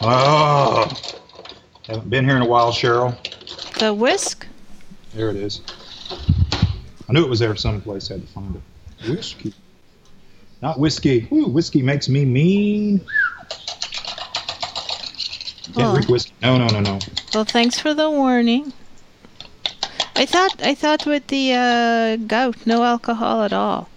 [0.00, 0.88] Oh,
[1.86, 3.16] haven't been here in a while, Cheryl.
[3.78, 4.46] The whisk?
[5.14, 5.60] There it is.
[6.10, 8.10] I knew it was there someplace.
[8.10, 9.08] I had to find it.
[9.08, 9.54] Whiskey.
[10.60, 11.28] Not whiskey.
[11.32, 13.00] Ooh, whiskey makes me mean.
[15.74, 16.34] Can't drink whiskey.
[16.42, 16.98] No, no, no, no.
[17.34, 18.72] Well, thanks for the warning.
[20.16, 23.88] I thought I thought with the uh, gout, no alcohol at all.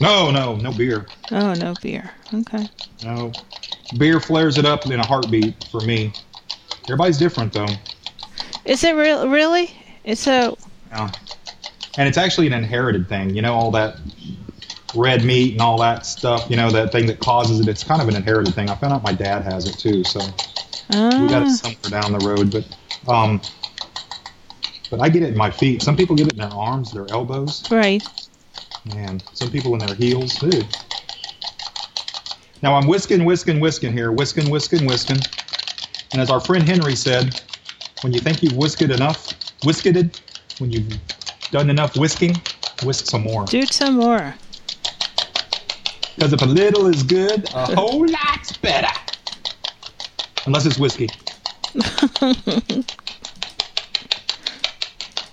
[0.00, 1.06] No, no, no beer.
[1.30, 2.10] Oh, no beer.
[2.32, 2.68] Okay.
[3.02, 3.32] No.
[3.98, 6.12] Beer flares it up in a heartbeat for me.
[6.84, 7.68] Everybody's different, though.
[8.64, 9.28] Is it real?
[9.28, 9.70] Really?
[10.04, 10.56] It's a
[10.90, 11.10] Yeah.
[11.96, 13.34] And it's actually an inherited thing.
[13.34, 13.96] You know, all that
[14.94, 17.68] red meat and all that stuff, you know, that thing that causes it.
[17.68, 18.70] It's kind of an inherited thing.
[18.70, 20.20] I found out my dad has it, too, so.
[20.20, 22.64] we got it ah, somewhere down the road, but
[23.08, 23.40] um,
[24.90, 25.82] but I get it in my feet.
[25.82, 28.02] Some people get it in their arms, their elbows, right.
[28.96, 30.62] and some people in their heels too.
[32.64, 35.18] Now I'm whisking, whisking, whisking here, whisking, whisking, whisking,
[36.12, 37.38] and as our friend Henry said,
[38.00, 39.34] when you think you've whisked enough,
[39.64, 40.18] whisketed,
[40.56, 40.88] when you've
[41.50, 42.34] done enough whisking,
[42.82, 43.44] whisk some more.
[43.44, 44.34] Do some more.
[46.14, 48.88] Because if a little is good, a whole lot's better.
[50.46, 51.10] Unless it's whiskey.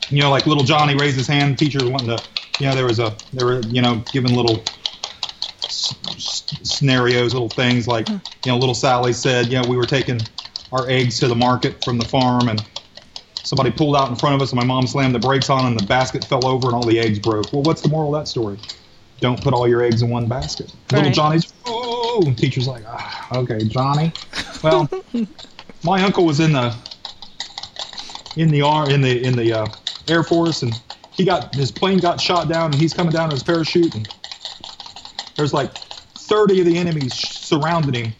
[0.10, 1.58] you know, like little Johnny raised his hand.
[1.58, 2.22] Teacher wanting to,
[2.60, 4.62] you know, there was a, they were, you know, giving little
[6.72, 10.20] scenarios, little things like, you know, little Sally said, you know, we were taking
[10.72, 12.66] our eggs to the market from the farm and
[13.44, 15.80] somebody pulled out in front of us and my mom slammed the brakes on and
[15.80, 17.52] the basket fell over and all the eggs broke.
[17.52, 18.58] Well, what's the moral of that story?
[19.20, 20.74] Don't put all your eggs in one basket.
[20.92, 24.12] Little Johnny's, oh, and teacher's like, ah, okay, Johnny.
[24.64, 24.90] Well,
[25.84, 26.76] my uncle was in the
[28.36, 29.68] in the ar- in the in the uh,
[30.08, 30.74] Air Force, and
[31.12, 34.10] he got his plane got shot down, and he's coming down in his parachute, and
[35.36, 35.72] there's like
[36.32, 38.14] 30 of the enemies surrounded him,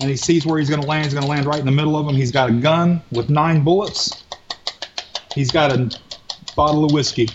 [0.00, 1.04] and he sees where he's going to land.
[1.04, 2.14] He's going to land right in the middle of them.
[2.14, 4.24] He's got a gun with nine bullets.
[5.34, 5.90] He's got a
[6.56, 7.28] bottle of whiskey.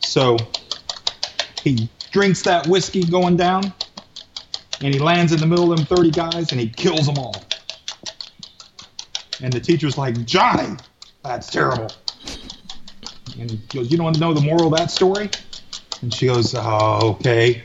[0.00, 0.36] So
[1.62, 3.72] he drinks that whiskey going down,
[4.82, 7.34] and he lands in the middle of them 30 guys, and he kills them all.
[9.40, 10.76] And the teacher's like, Johnny,
[11.24, 11.90] that's terrible.
[13.40, 15.30] And he goes, You don't want to know the moral of that story?
[16.02, 17.62] And she goes, Oh, okay.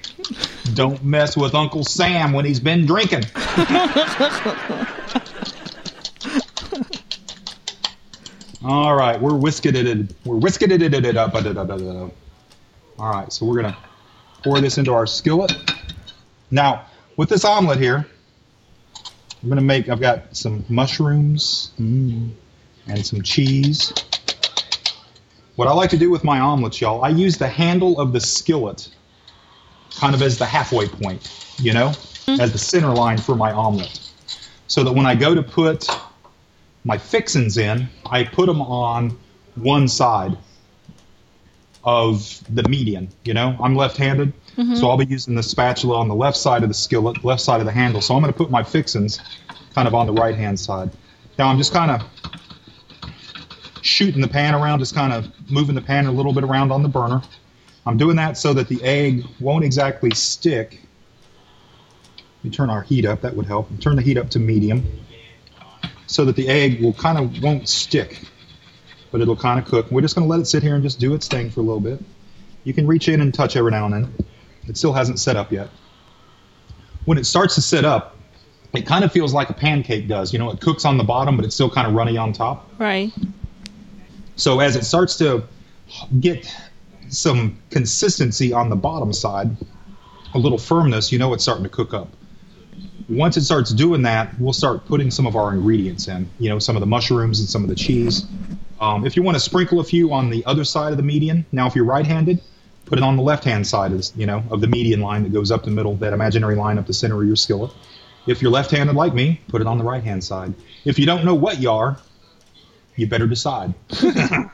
[0.74, 3.26] Don't mess with Uncle Sam when he's been drinking.
[8.64, 10.16] All right, we're whisking it.
[10.24, 11.34] We're whisking it up.
[11.34, 12.12] All
[13.00, 13.78] right, so we're gonna
[14.44, 15.52] pour this into our skillet.
[16.52, 16.86] Now,
[17.18, 18.06] with this omelet here,
[19.42, 19.90] I'm gonna make.
[19.90, 22.32] I've got some mushrooms mm,
[22.86, 23.92] and some cheese.
[25.62, 28.20] What I like to do with my omelets, y'all, I use the handle of the
[28.20, 28.90] skillet
[29.96, 32.42] kind of as the halfway point, you know, mm-hmm.
[32.42, 34.10] as the center line for my omelet.
[34.66, 35.88] So that when I go to put
[36.84, 39.16] my fixins in, I put them on
[39.54, 40.36] one side
[41.84, 43.56] of the median, you know.
[43.62, 44.74] I'm left-handed, mm-hmm.
[44.74, 47.60] so I'll be using the spatula on the left side of the skillet, left side
[47.60, 48.02] of the handle.
[48.02, 49.20] So I'm going to put my fixins
[49.76, 50.90] kind of on the right-hand side.
[51.38, 52.02] Now I'm just kind of
[53.92, 56.82] shooting the pan around, just kind of moving the pan a little bit around on
[56.82, 57.22] the burner.
[57.86, 60.82] I'm doing that so that the egg won't exactly stick.
[62.44, 63.68] Me turn our heat up, that would help.
[63.80, 64.86] Turn the heat up to medium
[66.08, 68.20] so that the egg will kind of won't stick,
[69.12, 69.90] but it'll kind of cook.
[69.92, 71.64] We're just going to let it sit here and just do its thing for a
[71.64, 72.04] little bit.
[72.64, 74.14] You can reach in and touch every now and then.
[74.68, 75.70] It still hasn't set up yet.
[77.06, 78.16] When it starts to set up,
[78.74, 80.34] it kind of feels like a pancake does.
[80.34, 82.70] You know, it cooks on the bottom, but it's still kind of runny on top.
[82.78, 83.12] Right.
[84.36, 85.44] So as it starts to
[86.20, 86.52] get
[87.10, 89.56] some consistency on the bottom side,
[90.34, 92.10] a little firmness, you know it's starting to cook up.
[93.10, 96.30] Once it starts doing that, we'll start putting some of our ingredients in.
[96.40, 98.26] You know, some of the mushrooms and some of the cheese.
[98.80, 101.46] Um, if you want to sprinkle a few on the other side of the median,
[101.52, 102.42] now if you're right-handed,
[102.86, 105.52] put it on the left-hand side of you know of the median line that goes
[105.52, 107.72] up the middle, that imaginary line up the center of your skillet.
[108.28, 110.54] If you're left-handed like me, put it on the right-hand side.
[110.86, 112.00] If you don't know what you are,
[113.02, 113.74] you better decide.
[113.90, 114.50] the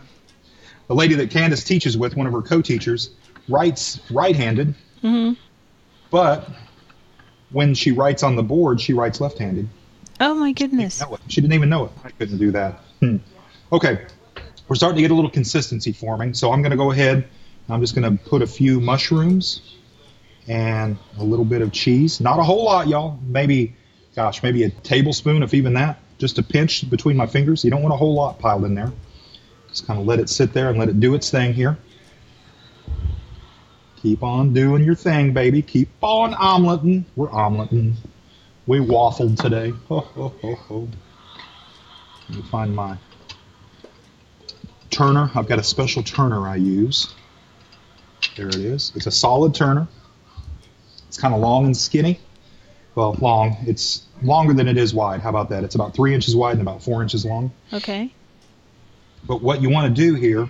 [0.90, 3.12] lady that Candace teaches with, one of her co-teachers,
[3.48, 5.34] writes right-handed, Hmm.
[6.10, 6.50] but
[7.52, 9.70] when she writes on the board, she writes left-handed.
[10.20, 11.00] Oh my goodness.
[11.00, 11.22] Know it.
[11.28, 11.92] She didn't even know it.
[12.04, 12.82] I couldn't do that.
[13.00, 13.18] Hmm.
[13.72, 14.06] Okay,
[14.68, 17.28] we're starting to get a little consistency forming, so I'm going to go ahead.
[17.70, 19.62] I'm just going to put a few mushrooms
[20.48, 22.20] and a little bit of cheese.
[22.22, 23.20] Not a whole lot, y'all.
[23.28, 23.76] Maybe,
[24.16, 26.00] gosh, maybe a tablespoon, if even that.
[26.18, 27.64] Just a pinch between my fingers.
[27.64, 28.92] You don't want a whole lot piled in there.
[29.70, 31.78] Just kind of let it sit there and let it do its thing here.
[33.98, 35.62] Keep on doing your thing, baby.
[35.62, 37.06] Keep on omeleting.
[37.16, 37.96] We're omeleting.
[38.66, 39.74] We waffled today.
[39.90, 40.88] Ho, ho, ho, ho.
[42.30, 42.98] Let me find my
[44.90, 45.32] turner.
[45.36, 47.14] I've got a special turner I use.
[48.36, 48.92] There it is.
[48.96, 49.88] It's a solid turner.
[51.08, 52.20] It's kind of long and skinny.
[52.96, 53.58] Well, long.
[53.66, 55.22] It's longer than it is wide.
[55.22, 55.64] How about that?
[55.64, 57.52] It's about three inches wide and about four inches long.
[57.74, 58.14] Okay.
[59.26, 60.48] But what you want to do here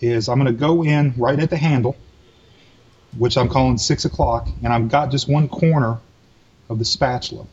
[0.00, 1.96] is I'm going to go in right at the handle,
[3.16, 5.98] which I'm calling six o'clock, and I've got just one corner
[6.68, 7.46] of the spatula.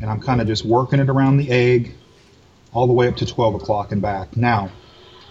[0.00, 1.94] And I'm kind of just working it around the egg
[2.72, 4.36] all the way up to 12 o'clock and back.
[4.36, 4.70] Now,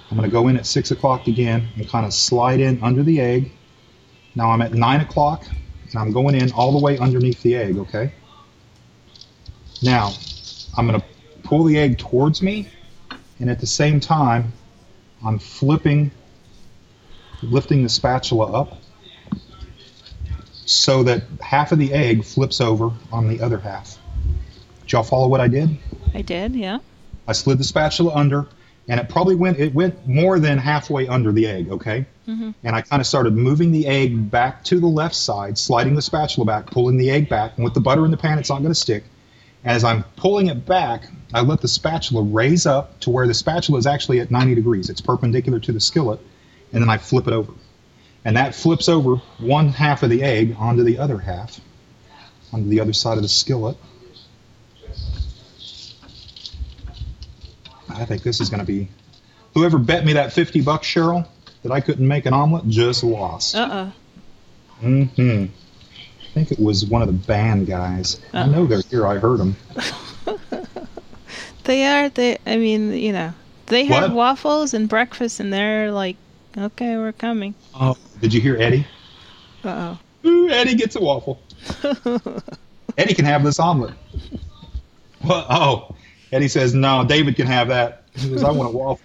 [0.10, 3.04] I'm going to go in at 6 o'clock again and kind of slide in under
[3.04, 3.52] the egg.
[4.36, 5.46] Now I'm at 9 o'clock
[5.90, 8.14] and I'm going in all the way underneath the egg, okay?
[9.84, 10.14] Now,
[10.78, 11.06] I'm going to
[11.44, 12.70] pull the egg towards me
[13.40, 14.54] and at the same time,
[15.26, 16.12] I'm flipping,
[17.42, 18.78] lifting the spatula up
[20.66, 23.98] so that half of the egg flips over on the other half.
[24.82, 25.78] Did y'all follow what I did?
[26.14, 26.80] I did, yeah.
[27.28, 28.48] I slid the spatula under,
[28.88, 31.70] and it probably went it went more than halfway under the egg.
[31.70, 32.52] Okay, Mm-hmm.
[32.64, 36.02] and I kind of started moving the egg back to the left side, sliding the
[36.02, 38.60] spatula back, pulling the egg back, and with the butter in the pan, it's not
[38.60, 39.04] going to stick.
[39.66, 43.80] As I'm pulling it back, I let the spatula raise up to where the spatula
[43.80, 44.90] is actually at 90 degrees.
[44.90, 46.20] It's perpendicular to the skillet,
[46.74, 47.54] and then I flip it over.
[48.26, 51.60] And that flips over one half of the egg onto the other half,
[52.52, 53.78] onto the other side of the skillet.
[57.90, 58.90] I think this is going to be.
[59.54, 61.28] Whoever bet me that 50 bucks, Cheryl,
[61.62, 63.56] that I couldn't make an omelet, just lost.
[63.56, 63.92] Uh
[64.82, 64.86] oh.
[64.88, 65.50] hmm I
[66.34, 68.20] think it was one of the band guys.
[68.34, 69.06] I know they're here.
[69.08, 69.56] I heard them.
[71.66, 73.34] They are, they, I mean, you know,
[73.68, 74.12] they have What?
[74.12, 76.18] waffles and breakfast, and they're like,
[76.58, 77.56] okay, we're coming.
[77.74, 78.86] Oh, did you hear Eddie?
[79.64, 81.42] Uh Ooh, Eddie gets a waffle.
[82.98, 83.94] Eddie can have this omelet.
[85.24, 85.96] Well, oh,
[86.34, 87.06] Eddie says no.
[87.06, 88.04] David can have that.
[88.14, 89.00] He says I want a waffle.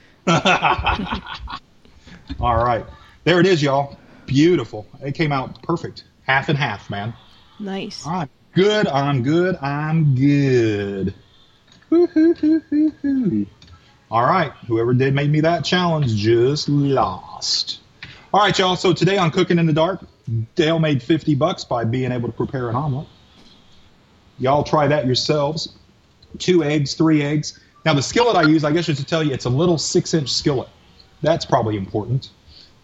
[2.40, 2.84] All right,
[3.22, 3.96] there it is, y'all.
[4.26, 4.84] Beautiful.
[5.00, 6.02] It came out perfect.
[6.28, 7.14] Half and half, man.
[7.58, 8.06] Nice.
[8.06, 8.86] I'm good.
[8.86, 9.56] I'm good.
[9.56, 11.14] I'm good.
[14.10, 14.52] All right.
[14.66, 17.80] Whoever did make me that challenge just lost.
[18.32, 18.76] All right, y'all.
[18.76, 20.02] So today on Cooking in the Dark,
[20.54, 23.08] Dale made 50 bucks by being able to prepare an omelet.
[24.38, 25.74] Y'all try that yourselves.
[26.36, 27.58] Two eggs, three eggs.
[27.86, 30.12] Now, the skillet I use, I guess I should tell you, it's a little six
[30.12, 30.68] inch skillet.
[31.22, 32.28] That's probably important.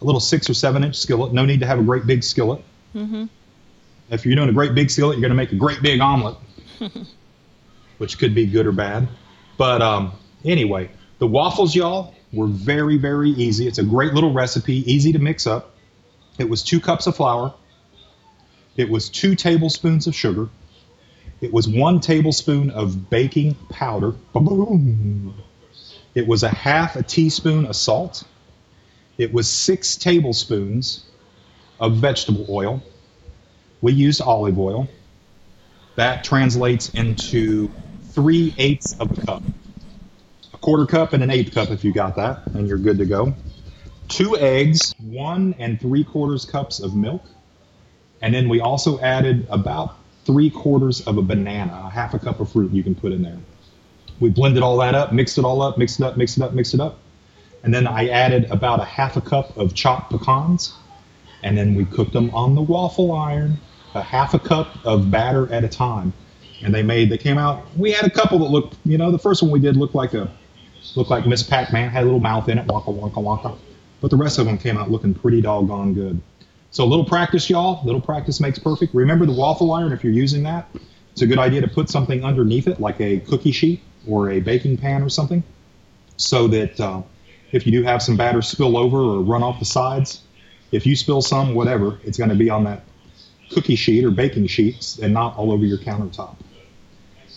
[0.01, 1.31] A little six or seven inch skillet.
[1.31, 2.63] No need to have a great big skillet.
[2.95, 3.25] Mm-hmm.
[4.09, 6.37] If you're doing a great big skillet, you're going to make a great big omelet,
[7.97, 9.07] which could be good or bad.
[9.57, 10.13] But um,
[10.45, 10.89] anyway,
[11.19, 13.67] the waffles, y'all, were very, very easy.
[13.67, 15.75] It's a great little recipe, easy to mix up.
[16.37, 17.53] It was two cups of flour.
[18.77, 20.49] It was two tablespoons of sugar.
[21.41, 24.11] It was one tablespoon of baking powder.
[24.33, 25.35] Ba-boom.
[26.13, 28.23] It was a half a teaspoon of salt.
[29.17, 31.05] It was six tablespoons
[31.79, 32.81] of vegetable oil.
[33.81, 34.87] We used olive oil.
[35.95, 37.71] That translates into
[38.11, 39.43] three eighths of a cup.
[40.53, 43.05] A quarter cup and an eighth cup if you got that, and you're good to
[43.05, 43.33] go.
[44.07, 47.23] Two eggs, one and three quarters cups of milk,
[48.21, 49.95] and then we also added about
[50.25, 53.21] three quarters of a banana, a half a cup of fruit you can put in
[53.21, 53.37] there.
[54.19, 56.53] We blended all that up, mixed it all up, mixed it up, mixed it up,
[56.53, 56.99] mixed it up.
[57.63, 60.73] And then I added about a half a cup of chopped pecans,
[61.43, 63.57] and then we cooked them on the waffle iron,
[63.93, 66.13] a half a cup of batter at a time.
[66.63, 67.65] And they made, they came out.
[67.77, 70.13] We had a couple that looked, you know, the first one we did looked like
[70.13, 70.31] a,
[70.95, 73.57] looked like Miss Pac-Man, had a little mouth in it, wonka wonka wonka.
[74.01, 76.21] But the rest of them came out looking pretty doggone good.
[76.71, 77.85] So a little practice, y'all.
[77.85, 78.93] Little practice makes perfect.
[78.93, 80.67] Remember the waffle iron if you're using that.
[81.13, 84.41] It's a good idea to put something underneath it, like a cookie sheet or a
[84.41, 85.43] baking pan or something,
[86.17, 87.01] so that uh,
[87.53, 90.21] if you do have some batter spill over or run off the sides,
[90.75, 92.83] if you spill some, whatever, it's going to be on that
[93.51, 96.35] cookie sheet or baking sheets and not all over your countertop.